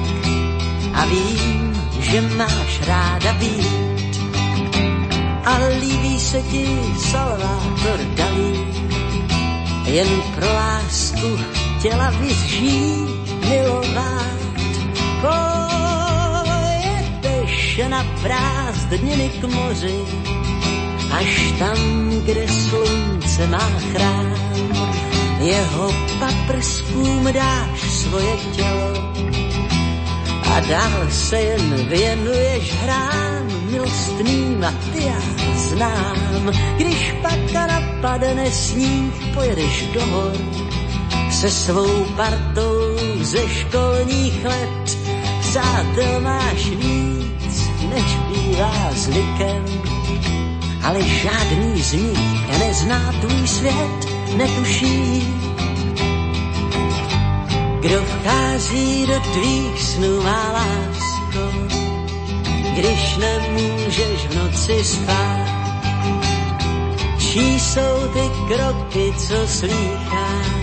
a 0.99 1.05
vím, 1.05 1.71
že 1.99 2.21
máš 2.21 2.81
ráda 2.88 3.34
být. 3.34 4.19
A 5.45 5.57
líbí 5.80 6.19
se 6.19 6.41
ti 6.41 6.80
Salvador 6.99 7.99
Dalí, 8.15 8.67
jen 9.85 10.07
pro 10.35 10.53
lásku 10.53 11.39
chtěla 11.77 12.09
vyžít, 12.09 13.43
milovat. 13.49 14.39
Pojedeš 17.21 17.81
na 17.88 18.03
prázdniny 18.21 19.30
k 19.30 19.43
moři, 19.43 19.99
až 21.11 21.53
tam, 21.59 22.09
kde 22.26 22.47
slunce 22.47 23.47
má 23.47 23.69
chrám. 23.91 24.34
Jeho 25.39 25.93
paprskům 26.19 27.34
dáš 27.34 27.91
svoje 27.91 28.38
tělo 28.55 29.09
a 30.55 30.59
dál 30.59 31.09
se 31.09 31.41
jen 31.41 31.88
věnuješ 31.88 32.73
hrám 32.73 33.71
milostným 33.71 34.63
a 34.63 34.73
ty 34.93 35.05
já 35.05 35.21
znám. 35.55 36.51
Když 36.77 37.15
pak 37.21 37.51
napadne 37.53 38.51
sníh, 38.51 39.13
pojedeš 39.34 39.85
do 39.93 40.05
hor 40.05 40.34
se 41.31 41.49
svou 41.49 42.05
partou 42.15 42.97
ze 43.21 43.49
školních 43.49 44.45
let. 44.45 44.97
Přátel 45.39 46.21
máš 46.21 46.69
víc, 46.69 47.69
než 47.89 48.17
bývá 48.30 48.89
zvykem 48.91 49.65
ale 50.84 51.01
žádný 51.01 51.81
z 51.81 51.93
nich 51.93 52.59
nezná 52.59 53.13
tvůj 53.21 53.47
svět, 53.47 54.07
netuší. 54.38 55.39
Kdo 57.80 58.03
vchází 58.03 59.07
do 59.07 59.19
tvých 59.19 59.81
snů, 59.81 60.22
má 60.23 60.51
lásko, 60.51 61.43
když 62.73 63.18
nemůžeš 63.18 64.27
v 64.30 64.35
noci 64.35 64.84
spát. 64.84 65.49
Čí 67.19 67.60
jsou 67.60 68.07
ty 68.14 68.53
kroky, 68.53 69.14
co 69.18 69.47
slýcháš 69.47 70.60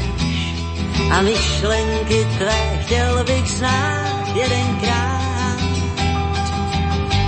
a 1.11 1.23
myšlenky 1.23 2.27
tvé 2.39 2.81
chtěl 2.85 3.25
bych 3.25 3.51
znát 3.51 4.25
jedenkrát. 4.35 5.61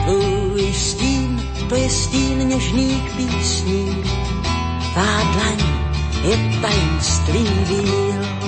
Tvůj 0.05 0.73
stín 0.73 1.43
to 1.69 1.75
je 1.75 1.91
stín 1.91 2.49
něžných 2.49 3.11
písní. 3.17 4.05
Tvá 4.93 5.23
dlaň 5.33 5.59
je 6.23 6.61
tajemství 6.61 7.49
víl. 7.69 8.48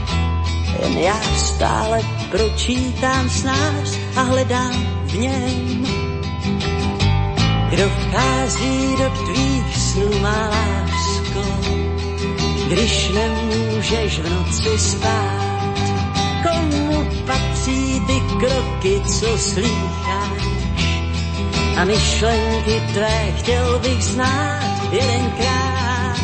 Jen 0.79 0.97
já 0.97 1.21
stále 1.35 2.01
pročítám 2.31 3.29
snář 3.29 3.97
a 4.15 4.21
hledám 4.21 5.03
v 5.05 5.13
něm. 5.13 5.85
Kdo 7.69 7.89
vchází 7.89 8.95
do 8.97 9.09
tvých 9.09 9.77
snů, 9.77 10.19
má 10.21 10.49
lásko, 10.49 11.43
když 12.67 13.09
nemůžeš 13.09 14.19
v 14.19 14.29
noci 14.29 14.79
spát. 14.79 15.51
Komu 16.43 17.07
patří 17.25 18.01
ty 18.07 18.21
kroky, 18.39 19.01
co 19.05 19.37
slýcháš? 19.37 20.43
A 21.77 21.85
myšlenky 21.85 22.81
tvé 22.93 23.33
chtěl 23.37 23.79
bych 23.79 24.03
znát 24.03 24.81
jedenkrát. 24.91 26.17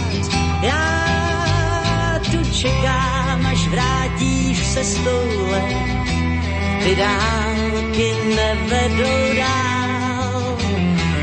Já 0.61 2.19
tu 2.32 2.52
čekám, 2.52 3.27
vrátíš 3.69 4.65
se 4.68 4.84
z 4.84 4.94
toule. 5.03 5.61
Ty 6.84 6.95
dálky 6.95 8.14
nevedou 8.35 9.35
dál. 9.38 10.57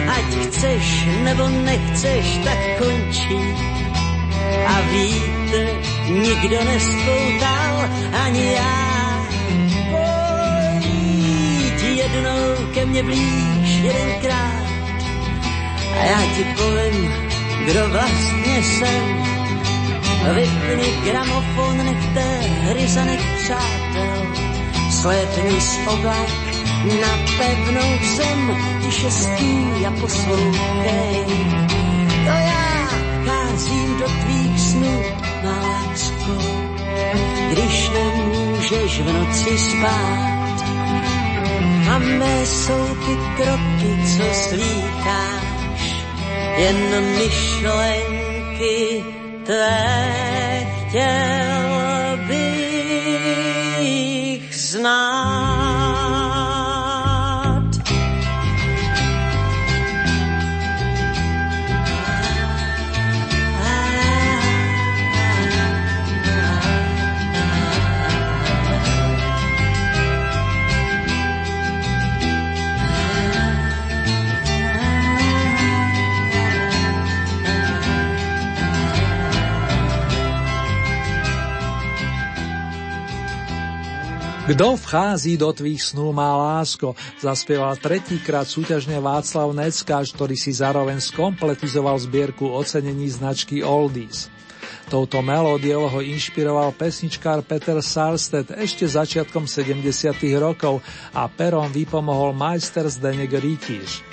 Ať 0.08 0.46
chceš 0.46 1.06
nebo 1.24 1.48
nechceš, 1.48 2.26
tak 2.44 2.58
končí. 2.78 3.40
A 4.66 4.80
vítr 4.80 5.66
nikdo 6.08 6.64
nespoutal, 6.64 7.90
ani 8.24 8.52
já. 8.52 9.26
Pojď 9.90 11.82
jednou 11.82 12.66
ke 12.74 12.86
mně 12.86 13.02
blíž 13.02 13.70
jedenkrát. 13.82 14.64
A 16.00 16.04
já 16.04 16.20
ti 16.36 16.44
povím, 16.44 17.12
kdo 17.66 17.88
vlastně 17.88 18.62
jsem. 18.62 19.33
Vypni 20.32 20.88
gramofon, 21.04 21.76
nechte 21.76 22.24
hry 22.64 22.88
za 22.88 23.04
nech 23.04 23.20
přátel. 23.38 24.26
Slétni 24.90 25.60
z 25.60 25.78
oblak 25.86 26.30
na 27.00 27.12
pevnou 27.38 27.98
zem, 28.16 28.56
tiše 28.84 29.10
stůj 29.10 29.86
a 29.86 29.90
poslouchej. 30.00 31.24
To 32.24 32.30
já 32.30 32.88
vcházím 33.22 33.98
do 33.98 34.04
tvých 34.04 34.60
snů, 34.60 35.02
má 35.44 35.60
lásko, 35.60 36.36
když 37.50 37.90
nemůžeš 37.90 39.00
v 39.00 39.12
noci 39.12 39.58
spát. 39.58 40.64
A 41.90 41.98
mé 41.98 42.46
jsou 42.46 42.86
ty 42.86 43.16
kroky, 43.36 43.96
co 44.16 44.24
slýcháš, 44.34 46.04
jen 46.56 47.04
myšlenky 47.18 49.04
tvé 49.44 50.66
chtěl 50.88 52.18
bych 52.28 54.56
znát. 54.56 55.43
Kto 84.44 84.76
vchází 84.76 85.40
do 85.40 85.48
tvých 85.56 85.96
snú 85.96 86.12
má 86.12 86.36
lásko, 86.36 86.92
zaspieval 87.16 87.80
tretíkrát 87.80 88.44
súťažne 88.44 89.00
Václav 89.00 89.56
Neckáš, 89.56 90.12
ktorý 90.12 90.36
si 90.36 90.52
zároveň 90.52 91.00
skompletizoval 91.00 91.96
zbierku 92.04 92.52
ocenení 92.52 93.08
značky 93.08 93.64
Oldies. 93.64 94.28
Touto 94.92 95.24
melódiou 95.24 95.88
ho 95.88 96.04
inšpiroval 96.04 96.76
pesničkár 96.76 97.40
Peter 97.40 97.80
Sarstedt 97.80 98.52
ešte 98.52 98.84
začiatkom 98.84 99.48
70. 99.48 99.80
rokov 100.36 100.84
a 101.16 101.24
perom 101.24 101.72
vypomohol 101.72 102.36
majster 102.36 102.84
Zdenek 102.84 103.32
Rítiš. 103.32 104.04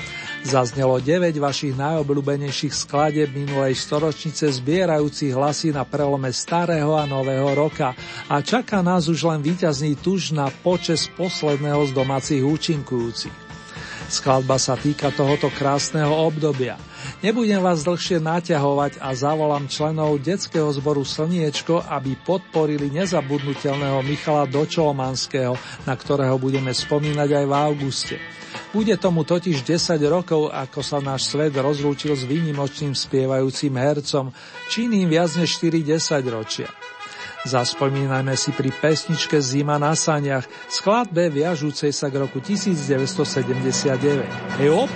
Zaznelo 0.41 0.97
9 0.97 1.37
vašich 1.37 1.77
najobľúbenejších 1.77 2.73
skladeb 2.73 3.29
minulej 3.29 3.77
storočnice 3.77 4.49
zbierajúcich 4.49 5.37
hlasy 5.37 5.69
na 5.69 5.85
prelome 5.85 6.33
starého 6.33 6.97
a 6.97 7.05
nového 7.05 7.53
roka 7.53 7.93
a 8.25 8.41
čaká 8.41 8.81
nás 8.81 9.05
už 9.05 9.21
len 9.21 9.45
víťazný 9.45 9.93
tuž 10.01 10.33
na 10.33 10.49
počes 10.65 11.05
posledného 11.13 11.85
z 11.85 11.91
domácich 11.93 12.41
účinkujúcich. 12.41 13.53
Skladba 14.09 14.57
sa 14.57 14.73
týka 14.75 15.13
tohoto 15.13 15.47
krásneho 15.53 16.11
obdobia. 16.11 16.75
Nebudem 17.21 17.61
vás 17.61 17.85
dlhšie 17.85 18.17
naťahovať 18.17 18.97
a 18.97 19.13
zavolám 19.13 19.69
členov 19.69 20.19
detského 20.25 20.67
zboru 20.73 21.05
Slniečko, 21.05 21.85
aby 21.85 22.17
podporili 22.17 22.89
nezabudnutelného 22.89 24.01
Michala 24.01 24.49
Dočolomanského, 24.49 25.53
na 25.85 25.93
ktorého 25.93 26.35
budeme 26.41 26.73
spomínať 26.73 27.29
aj 27.29 27.45
v 27.45 27.53
auguste. 27.53 28.17
Bude 28.71 28.95
tomu 28.95 29.27
totiž 29.27 29.67
10 29.67 29.99
rokov, 30.07 30.47
ako 30.47 30.79
sa 30.79 31.03
náš 31.03 31.27
svet 31.27 31.51
rozlúčil 31.51 32.15
s 32.15 32.23
výnimočným 32.23 32.95
spievajúcim 32.95 33.75
hercom, 33.75 34.31
činným 34.71 35.11
viac 35.11 35.35
než 35.35 35.59
4 35.59 35.83
10 35.83 35.99
ročia. 36.31 36.71
Zaspomínajme 37.43 38.31
si 38.39 38.55
pri 38.55 38.71
pesničke 38.71 39.43
Zima 39.43 39.75
na 39.75 39.91
saniach, 39.91 40.47
skladbe 40.71 41.27
viažúcej 41.27 41.91
sa 41.91 42.07
k 42.07 42.23
roku 42.23 42.39
1979. 42.39 44.23
Hej 44.61 44.69
op! 44.71 44.91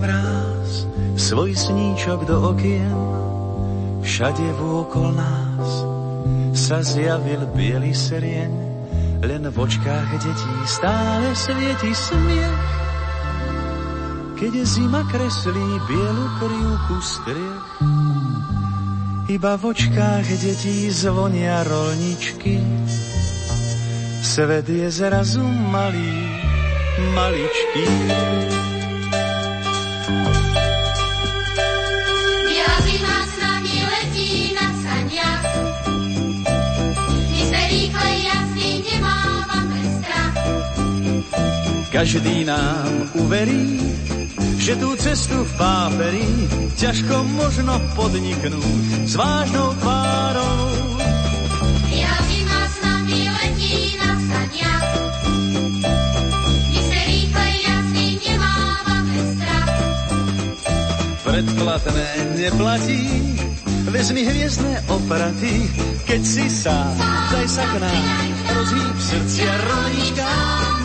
Mráz, 0.00 0.88
svoj 1.20 1.52
sníčok 1.52 2.24
do 2.24 2.56
okien, 2.56 2.96
všade 4.00 4.48
vôkol 4.56 5.12
nás 5.12 5.68
sa 6.56 6.80
zjavil 6.80 7.46
biely 7.54 7.92
serieň, 7.92 8.52
len 9.20 9.42
v 9.46 9.56
očkách 9.56 10.10
detí 10.18 10.54
stále 10.64 11.36
svieti 11.36 11.92
smiech. 11.92 12.68
Keď 14.40 14.52
zima 14.64 15.04
kreslí 15.04 15.68
bielu 15.84 16.26
krivku 16.40 16.96
striech, 17.04 17.68
iba 19.28 19.52
v 19.60 19.62
očkách 19.68 20.26
detí 20.26 20.88
zvonia 20.88 21.60
rolničky. 21.62 22.56
Svet 24.24 24.64
je 24.64 24.88
zrazu 24.88 25.44
malý, 25.44 26.16
maličký. 27.12 27.86
Každý 42.00 42.48
nám 42.48 43.12
uverí, 43.12 43.76
že 44.56 44.72
tú 44.80 44.96
cestu 44.96 45.44
v 45.44 45.52
páperi 45.60 46.24
ťažko 46.80 47.28
možno 47.36 47.76
podniknúť 47.92 49.04
s 49.04 49.20
vážnou 49.20 49.76
tvárou. 49.76 50.89
Predplatné 61.60 62.40
neplatí, 62.40 63.04
vezmi 63.92 64.24
hviezdne 64.24 64.80
opraty, 64.88 65.68
keď 66.08 66.20
si 66.24 66.48
sám, 66.48 66.96
daj 67.28 67.46
sa 67.52 67.68
k 67.68 67.84
nám, 67.84 68.04
rozhýb 68.48 68.96
srdcia 68.96 69.52
rolníčka, 69.68 70.30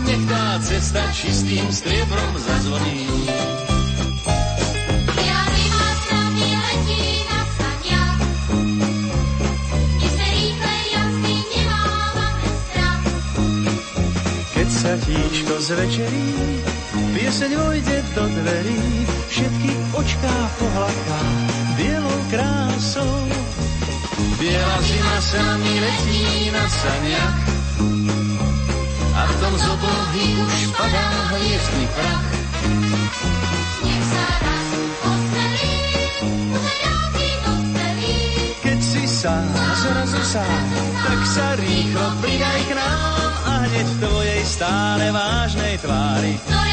nech 0.03 0.23
tá 0.27 0.60
cesta 0.60 0.99
čistým 1.15 1.64
striebrom 1.72 2.31
zazvoní. 2.35 3.07
Keď 14.52 14.68
sa 14.68 14.91
tíčko 14.99 15.56
zvečerí, 15.56 16.27
pieseň 17.15 17.51
vojde 17.57 17.97
do 18.15 18.23
dverí, 18.27 18.81
všetky 19.27 19.72
očká 19.95 20.35
pohľaká 20.59 21.22
bielou 21.76 22.19
krásou. 22.31 23.15
Biela 24.39 24.77
zima 24.84 25.17
sa 25.19 25.43
mi 25.59 25.73
letí 25.80 26.51
na 26.51 26.65
saniach 26.67 27.39
a 29.15 29.22
v 29.26 29.34
tom 29.39 29.53
z 29.55 29.63
oblohy 29.63 30.27
už 30.43 30.55
padá 30.76 31.07
hviezdny 31.31 31.85
prach. 31.95 32.27
Nech 33.84 34.05
sa 34.05 34.26
raz. 34.43 34.69
Keď 38.65 38.80
si 38.84 39.03
sám 39.07 39.47
zrazu 39.80 40.22
sa, 40.26 40.45
tak 41.05 41.22
sa 41.23 41.47
rýchlo 41.55 42.05
pridaj 42.19 42.61
k 42.67 42.72
nám 42.76 43.31
a 43.45 43.53
hneď 43.72 43.88
v 43.88 43.97
tvojej 44.03 44.41
stále 44.43 45.05
vážnej 45.15 45.76
tvári 45.80 46.64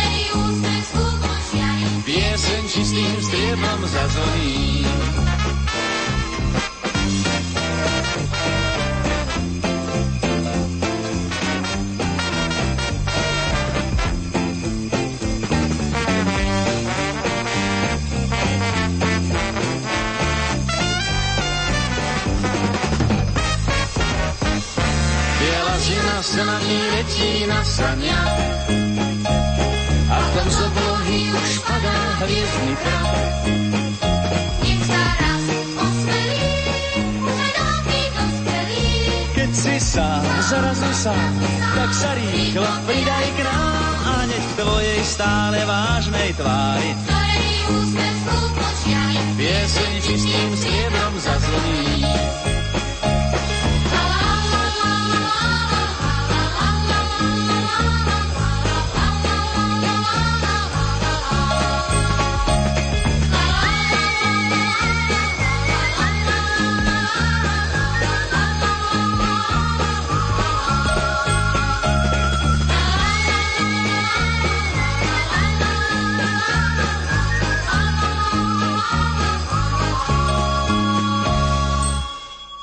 pieseň 2.13 2.63
čistým 2.69 3.17
striebom 3.25 3.81
zazvoní. 3.89 4.85
Biela 25.41 25.77
zima 25.81 26.17
sa 26.21 26.43
na 26.45 26.57
ní 26.61 26.77
letí 26.93 27.49
na 27.49 27.61
sania 27.65 28.52
hviezdny. 32.33 32.75
Nech 34.65 34.83
sa 34.89 35.03
raz 35.21 35.45
osmelí, 35.77 36.41
dospelý. 38.17 38.87
Keď 39.37 39.51
si 39.53 39.77
sám, 39.77 40.25
zrazu 40.49 40.91
sám, 40.97 41.33
tak 41.77 41.91
sa 41.93 42.11
rýchlo 42.17 42.69
pridaj 42.89 43.27
k 43.37 43.39
nám 43.45 43.95
a 44.03 44.13
hneď 44.25 44.43
v 44.43 44.55
tvojej 44.57 45.01
stále 45.05 45.59
vážnej 45.69 46.31
tvári 46.37 46.91
Ktorej 47.05 47.53
úsmev 47.69 48.15
skúpom 48.25 48.73
šiari. 48.81 49.21
pieseň 49.37 49.93
čistým 50.01 50.51
striebrom 50.57 51.15
zazvoní. 51.21 52.52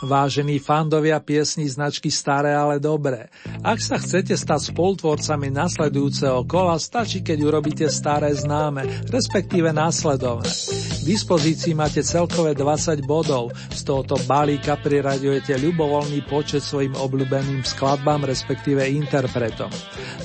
Vážení 0.09 0.57
fandovia 0.57 1.21
piesní 1.21 1.69
značky 1.69 2.09
Staré, 2.09 2.57
ale 2.57 2.81
dobré. 2.81 3.29
Ak 3.61 3.77
sa 3.77 4.01
chcete 4.01 4.33
stať 4.33 4.73
spolutvorcami 4.73 5.53
nasledujúceho 5.53 6.49
kola, 6.49 6.81
stačí, 6.81 7.21
keď 7.21 7.37
urobíte 7.45 7.85
staré 7.93 8.33
známe, 8.33 9.05
respektíve 9.13 9.69
následovné. 9.69 10.49
K 10.49 11.01
dispozícii 11.05 11.77
máte 11.77 12.01
celkové 12.01 12.57
20 12.57 13.05
bodov, 13.05 13.53
z 13.69 13.85
tohoto 13.85 14.17
balíka 14.25 14.81
priraďujete 14.81 15.61
ľubovoľný 15.61 16.25
počet 16.25 16.65
svojim 16.65 16.97
obľúbeným 16.97 17.61
skladbám, 17.61 18.25
respektíve 18.25 18.81
interpretom. 18.89 19.69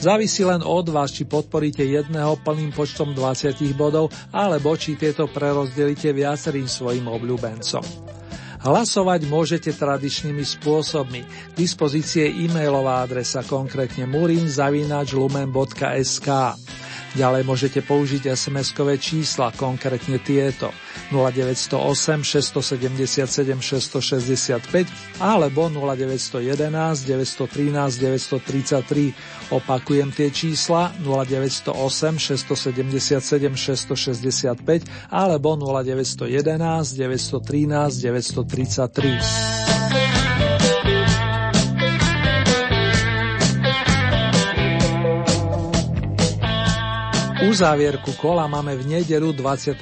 Závisí 0.01 0.49
len 0.49 0.65
od 0.65 0.89
vás, 0.89 1.13
či 1.13 1.29
podporíte 1.29 1.85
jedného 1.85 2.41
plným 2.41 2.73
počtom 2.73 3.13
20 3.13 3.61
bodov, 3.77 4.09
alebo 4.33 4.73
či 4.81 4.97
tieto 4.97 5.29
prerozdelíte 5.29 6.09
viacerým 6.17 6.65
svojim 6.65 7.05
obľúbencom. 7.05 8.14
Hlasovať 8.65 9.29
môžete 9.29 9.77
tradičnými 9.77 10.41
spôsobmi. 10.41 11.21
K 11.23 11.53
dispozície 11.53 12.33
e-mailová 12.33 13.05
adresa 13.05 13.45
konkrétne 13.45 14.09
murinzavinačlumen.sk 14.09 16.29
Ďalej 17.15 17.47
môžete 17.47 17.79
použiť 17.87 18.27
SMS-kové 18.27 18.99
čísla, 18.99 19.55
konkrétne 19.55 20.19
tieto 20.19 20.75
0908 21.15 22.27
677 22.27 23.55
665 23.63 25.23
alebo 25.23 25.71
0911 25.71 27.07
913 27.07 28.03
933. 28.03 29.15
Opakujem 29.55 30.11
tie 30.11 30.35
čísla 30.35 30.91
0908 30.99 31.71
677 32.19 33.55
665 33.55 35.15
alebo 35.15 35.55
0911 35.55 36.99
913 36.99 38.03
933. 38.03 40.24
Uzávierku 47.55 48.19
kola 48.19 48.51
máme 48.51 48.75
v 48.75 48.99
nedelu 48.99 49.31
28. 49.31 49.79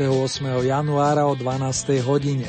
januára 0.60 1.24
o 1.24 1.32
12. 1.32 2.04
hodine. 2.04 2.44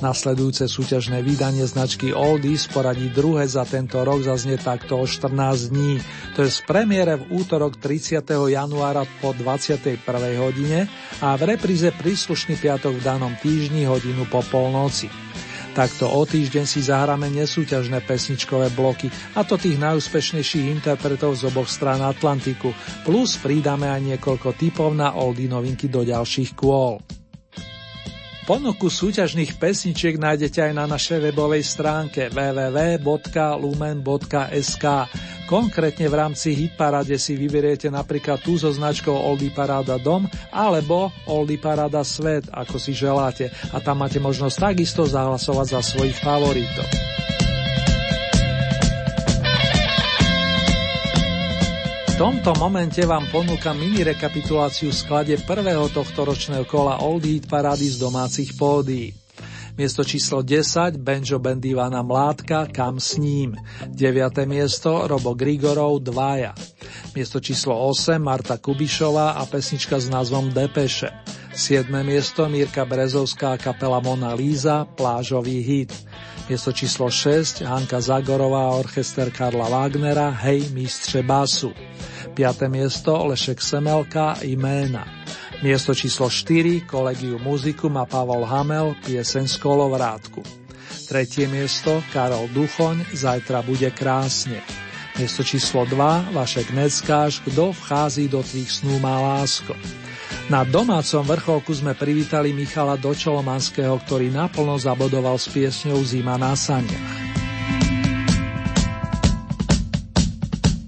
Nasledujúce 0.00 0.64
súťažné 0.64 1.20
vydanie 1.20 1.60
značky 1.68 2.16
Oldies 2.16 2.72
poradí 2.72 3.12
druhé 3.12 3.44
za 3.44 3.68
tento 3.68 4.00
rok 4.00 4.24
zaznie 4.24 4.56
takto 4.56 4.96
o 4.96 5.04
14 5.04 5.76
dní. 5.76 6.00
To 6.40 6.48
je 6.48 6.48
z 6.48 6.64
premiére 6.64 7.20
v 7.20 7.36
útorok 7.36 7.76
30. 7.76 8.24
januára 8.32 9.04
po 9.20 9.36
21. 9.36 10.00
hodine 10.40 10.88
a 11.20 11.36
v 11.36 11.52
repríze 11.52 11.92
príslušný 11.92 12.56
piatok 12.56 12.96
v 12.96 13.04
danom 13.04 13.36
týždni 13.44 13.84
hodinu 13.84 14.24
po 14.32 14.40
polnoci. 14.40 15.12
Takto 15.72 16.04
o 16.04 16.28
týždeň 16.28 16.68
si 16.68 16.84
zahráme 16.84 17.32
nesúťažné 17.32 18.04
pesničkové 18.04 18.68
bloky, 18.76 19.08
a 19.32 19.40
to 19.40 19.56
tých 19.56 19.80
najúspešnejších 19.80 20.68
interpretov 20.68 21.32
z 21.40 21.48
oboch 21.48 21.64
strán 21.64 22.04
Atlantiku, 22.04 22.76
plus 23.08 23.40
pridáme 23.40 23.88
aj 23.88 24.04
niekoľko 24.04 24.52
typov 24.52 24.92
na 24.92 25.16
oldy 25.16 25.48
novinky 25.48 25.88
do 25.88 26.04
ďalších 26.04 26.52
kôl. 26.52 27.00
Ponuku 28.42 28.90
súťažných 28.90 29.54
pesničiek 29.54 30.18
nájdete 30.18 30.66
aj 30.66 30.72
na 30.74 30.90
našej 30.90 31.30
webovej 31.30 31.62
stránke 31.62 32.26
www.lumen.sk. 32.26 33.06
Konkrétne 35.46 36.06
v 36.10 36.14
rámci 36.18 36.50
Hitparade 36.50 37.22
si 37.22 37.38
vyberiete 37.38 37.86
napríklad 37.86 38.42
tú 38.42 38.58
so 38.58 38.74
značkou 38.74 39.14
Oldy 39.14 39.54
Paráda 39.54 39.94
Dom 39.94 40.26
alebo 40.50 41.14
Oldy 41.30 41.54
Paráda 41.54 42.02
Svet, 42.02 42.50
ako 42.50 42.82
si 42.82 42.90
želáte. 42.90 43.46
A 43.70 43.78
tam 43.78 44.02
máte 44.02 44.18
možnosť 44.18 44.74
takisto 44.74 45.06
zahlasovať 45.06 45.78
za 45.78 45.80
svojich 45.94 46.18
favoritov. 46.18 47.21
Tomto 52.22 52.54
momente 52.54 53.02
vám 53.02 53.26
ponúkam 53.34 53.74
mini 53.74 54.06
rekapituláciu 54.06 54.94
sklade 54.94 55.42
prvého 55.42 55.90
tohto 55.90 56.22
ročného 56.22 56.62
kola 56.70 57.02
Old 57.02 57.26
Heat 57.26 57.50
parády 57.50 57.90
z 57.90 57.98
domácich 57.98 58.54
pódií. 58.54 59.10
Miesto 59.74 60.06
číslo 60.06 60.38
10 60.38 61.02
Benjo 61.02 61.42
Band 61.42 61.66
Ivana 61.66 61.98
Mládka 61.98 62.70
Kam 62.70 63.02
s 63.02 63.18
ním. 63.18 63.58
9. 63.90 64.46
miesto 64.46 65.10
Robo 65.10 65.34
Grigorov 65.34 65.98
Dvaja. 65.98 66.54
Miesto 67.18 67.42
číslo 67.42 67.74
8 67.90 68.22
Marta 68.22 68.54
Kubišová 68.54 69.34
a 69.34 69.42
pesnička 69.42 69.98
s 69.98 70.06
názvom 70.06 70.54
Depeše. 70.54 71.10
7. 71.50 71.90
miesto 72.06 72.46
Mírka 72.46 72.86
Brezovská 72.86 73.58
a 73.58 73.58
kapela 73.58 73.98
Mona 73.98 74.30
Líza 74.38 74.86
Plážový 74.94 75.58
hit. 75.58 75.90
Miesto 76.46 76.70
číslo 76.70 77.10
6 77.10 77.66
Hanka 77.66 77.98
Zagorová 77.98 78.70
a 78.70 78.78
orchester 78.78 79.34
Karla 79.34 79.66
Wagnera 79.66 80.30
Hej 80.30 80.70
mistře 80.70 81.26
basu. 81.26 81.74
5. 82.32 82.64
miesto 82.72 83.12
Lešek 83.28 83.60
Semelka 83.60 84.40
Jména. 84.40 85.04
Miesto 85.60 85.92
číslo 85.92 86.32
4 86.32 86.88
Kolegiu 86.88 87.36
muzikum 87.36 87.92
a 88.00 88.08
Pavol 88.08 88.48
Hamel 88.48 88.96
Pieseň 89.04 89.44
z 89.44 89.56
kolovrátku. 89.60 90.40
Tretie 91.12 91.44
miesto 91.44 92.00
Karol 92.08 92.48
Duchoň 92.56 93.12
Zajtra 93.12 93.60
bude 93.60 93.92
krásne. 93.92 94.64
Miesto 95.20 95.44
číslo 95.44 95.84
2 95.84 96.32
Vašek 96.32 96.72
Neckáš 96.72 97.44
Kto 97.44 97.76
vchází 97.76 98.32
do 98.32 98.40
tvých 98.40 98.80
snú 98.80 98.96
má 98.96 99.20
lásko. 99.20 99.76
Na 100.48 100.64
domácom 100.64 101.22
vrcholku 101.28 101.76
sme 101.76 101.92
privítali 101.92 102.56
Michala 102.56 102.96
Dočolomanského, 102.96 104.00
ktorý 104.08 104.32
naplno 104.32 104.80
zabodoval 104.80 105.36
s 105.36 105.52
piesňou 105.52 106.00
Zima 106.00 106.40
na 106.40 106.56
saniach. 106.56 107.21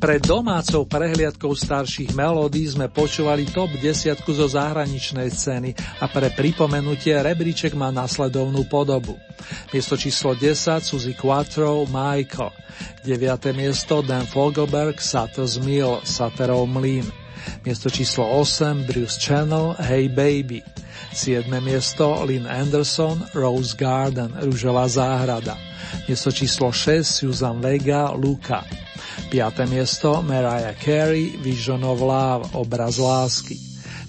Pred 0.04 0.20
domácou 0.20 0.84
prehliadkou 0.84 1.56
starších 1.56 2.12
melódií 2.12 2.68
sme 2.68 2.92
počúvali 2.92 3.48
top 3.48 3.72
10 3.80 4.20
zo 4.20 4.46
zahraničnej 4.52 5.32
scény 5.32 5.72
a 5.96 6.04
pre 6.12 6.28
pripomenutie 6.28 7.16
rebríček 7.16 7.72
má 7.72 7.88
nasledovnú 7.88 8.68
podobu. 8.68 9.16
Miesto 9.72 9.96
číslo 9.96 10.36
10 10.36 10.84
Suzy 10.84 11.16
Quattro 11.16 11.88
Michael. 11.88 12.52
9. 13.00 13.56
miesto 13.56 14.04
Dan 14.04 14.28
Fogelberg 14.28 15.00
Sutter's 15.00 15.56
Mill 15.56 16.04
Sutterov 16.04 16.68
mlyn. 16.68 17.08
Miesto 17.64 17.88
číslo 17.88 18.28
8 18.44 18.84
Bruce 18.84 19.16
Channel 19.16 19.72
Hey 19.80 20.12
Baby. 20.12 20.60
7. 21.14 21.46
miesto 21.62 22.26
Lynn 22.26 22.50
Anderson 22.50 23.22
Rose 23.30 23.78
Garden 23.78 24.34
Rúžová 24.42 24.90
záhrada. 24.90 25.54
Miesto 26.10 26.34
číslo 26.34 26.74
6 26.74 27.06
Susan 27.06 27.62
Vega 27.62 28.10
Luka. 28.10 28.66
5. 29.30 29.70
miesto 29.70 30.20
Mariah 30.26 30.74
Carey 30.74 31.38
Vision 31.38 31.86
of 31.86 32.02
Love 32.02 32.58
Obraz 32.58 32.98
lásky. 32.98 33.54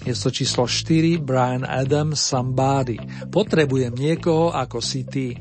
Miesto 0.02 0.34
číslo 0.34 0.66
4 0.66 1.18
Brian 1.22 1.62
Adams 1.66 2.22
Somebody 2.22 2.98
Potrebujem 3.30 3.94
niekoho 3.94 4.54
ako 4.54 4.78
si 4.78 5.02
ty. 5.06 5.34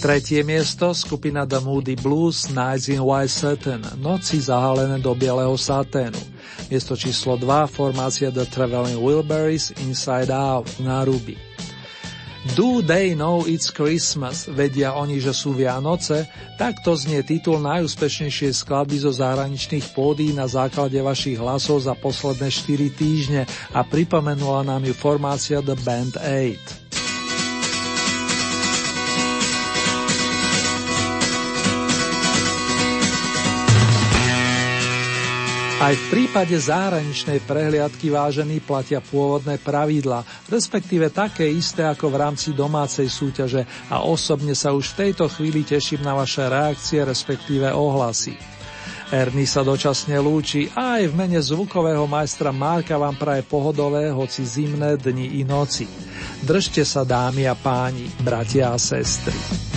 Tretie 0.00 0.44
miesto 0.44 0.92
skupina 0.92 1.48
The 1.48 1.64
Moody 1.64 1.96
Blues 1.96 2.52
Nights 2.52 2.92
in 2.92 3.00
White 3.00 3.32
Satin 3.32 3.80
Noci 4.00 4.36
zahalené 4.40 5.00
do 5.00 5.16
bieleho 5.16 5.56
saténu. 5.56 6.35
Miesto 6.66 6.98
číslo 6.98 7.38
2 7.38 7.70
formácia 7.70 8.34
The 8.34 8.42
Traveling 8.42 8.98
Wilburys 8.98 9.70
Inside 9.86 10.34
Out 10.34 10.66
na 10.82 11.06
Ruby. 11.06 11.38
Do 12.54 12.78
they 12.82 13.14
know 13.14 13.42
it's 13.42 13.74
Christmas? 13.74 14.46
Vedia 14.46 14.94
oni, 14.94 15.18
že 15.18 15.34
sú 15.34 15.50
Vianoce? 15.54 16.30
Takto 16.54 16.94
znie 16.94 17.26
titul 17.26 17.58
najúspešnejšej 17.58 18.62
skladby 18.62 19.02
zo 19.02 19.10
zahraničných 19.10 19.90
pódí 19.94 20.30
na 20.30 20.46
základe 20.46 20.98
vašich 21.02 21.42
hlasov 21.42 21.82
za 21.82 21.98
posledné 21.98 22.46
4 22.50 22.94
týždne 22.94 23.42
a 23.74 23.82
pripomenula 23.82 24.62
nám 24.62 24.86
ju 24.86 24.94
formácia 24.94 25.58
The 25.58 25.74
Band 25.82 26.14
8. 26.22 26.85
Aj 35.76 35.92
v 35.92 36.04
prípade 36.08 36.56
zahraničnej 36.56 37.44
prehliadky 37.44 38.08
vážený 38.08 38.64
platia 38.64 39.04
pôvodné 39.04 39.60
pravidla, 39.60 40.24
respektíve 40.48 41.12
také 41.12 41.44
isté 41.52 41.84
ako 41.84 42.08
v 42.08 42.16
rámci 42.16 42.56
domácej 42.56 43.04
súťaže 43.12 43.68
a 43.92 44.00
osobne 44.00 44.56
sa 44.56 44.72
už 44.72 44.96
v 44.96 44.98
tejto 45.04 45.28
chvíli 45.28 45.68
teším 45.68 46.00
na 46.00 46.16
vaše 46.16 46.48
reakcie, 46.48 47.04
respektíve 47.04 47.68
ohlasy. 47.76 48.40
Erny 49.12 49.44
sa 49.44 49.60
dočasne 49.60 50.16
lúči 50.16 50.72
a 50.72 50.96
aj 50.96 51.12
v 51.12 51.14
mene 51.14 51.44
zvukového 51.44 52.08
majstra 52.08 52.56
Márka 52.56 52.96
vám 52.96 53.20
praje 53.20 53.44
pohodové, 53.44 54.08
hoci 54.08 54.48
zimné 54.48 54.96
dni 54.96 55.38
i 55.38 55.44
noci. 55.44 55.84
Držte 56.40 56.88
sa 56.88 57.04
dámy 57.04 57.44
a 57.44 57.52
páni, 57.52 58.08
bratia 58.24 58.72
a 58.72 58.80
sestry. 58.80 59.75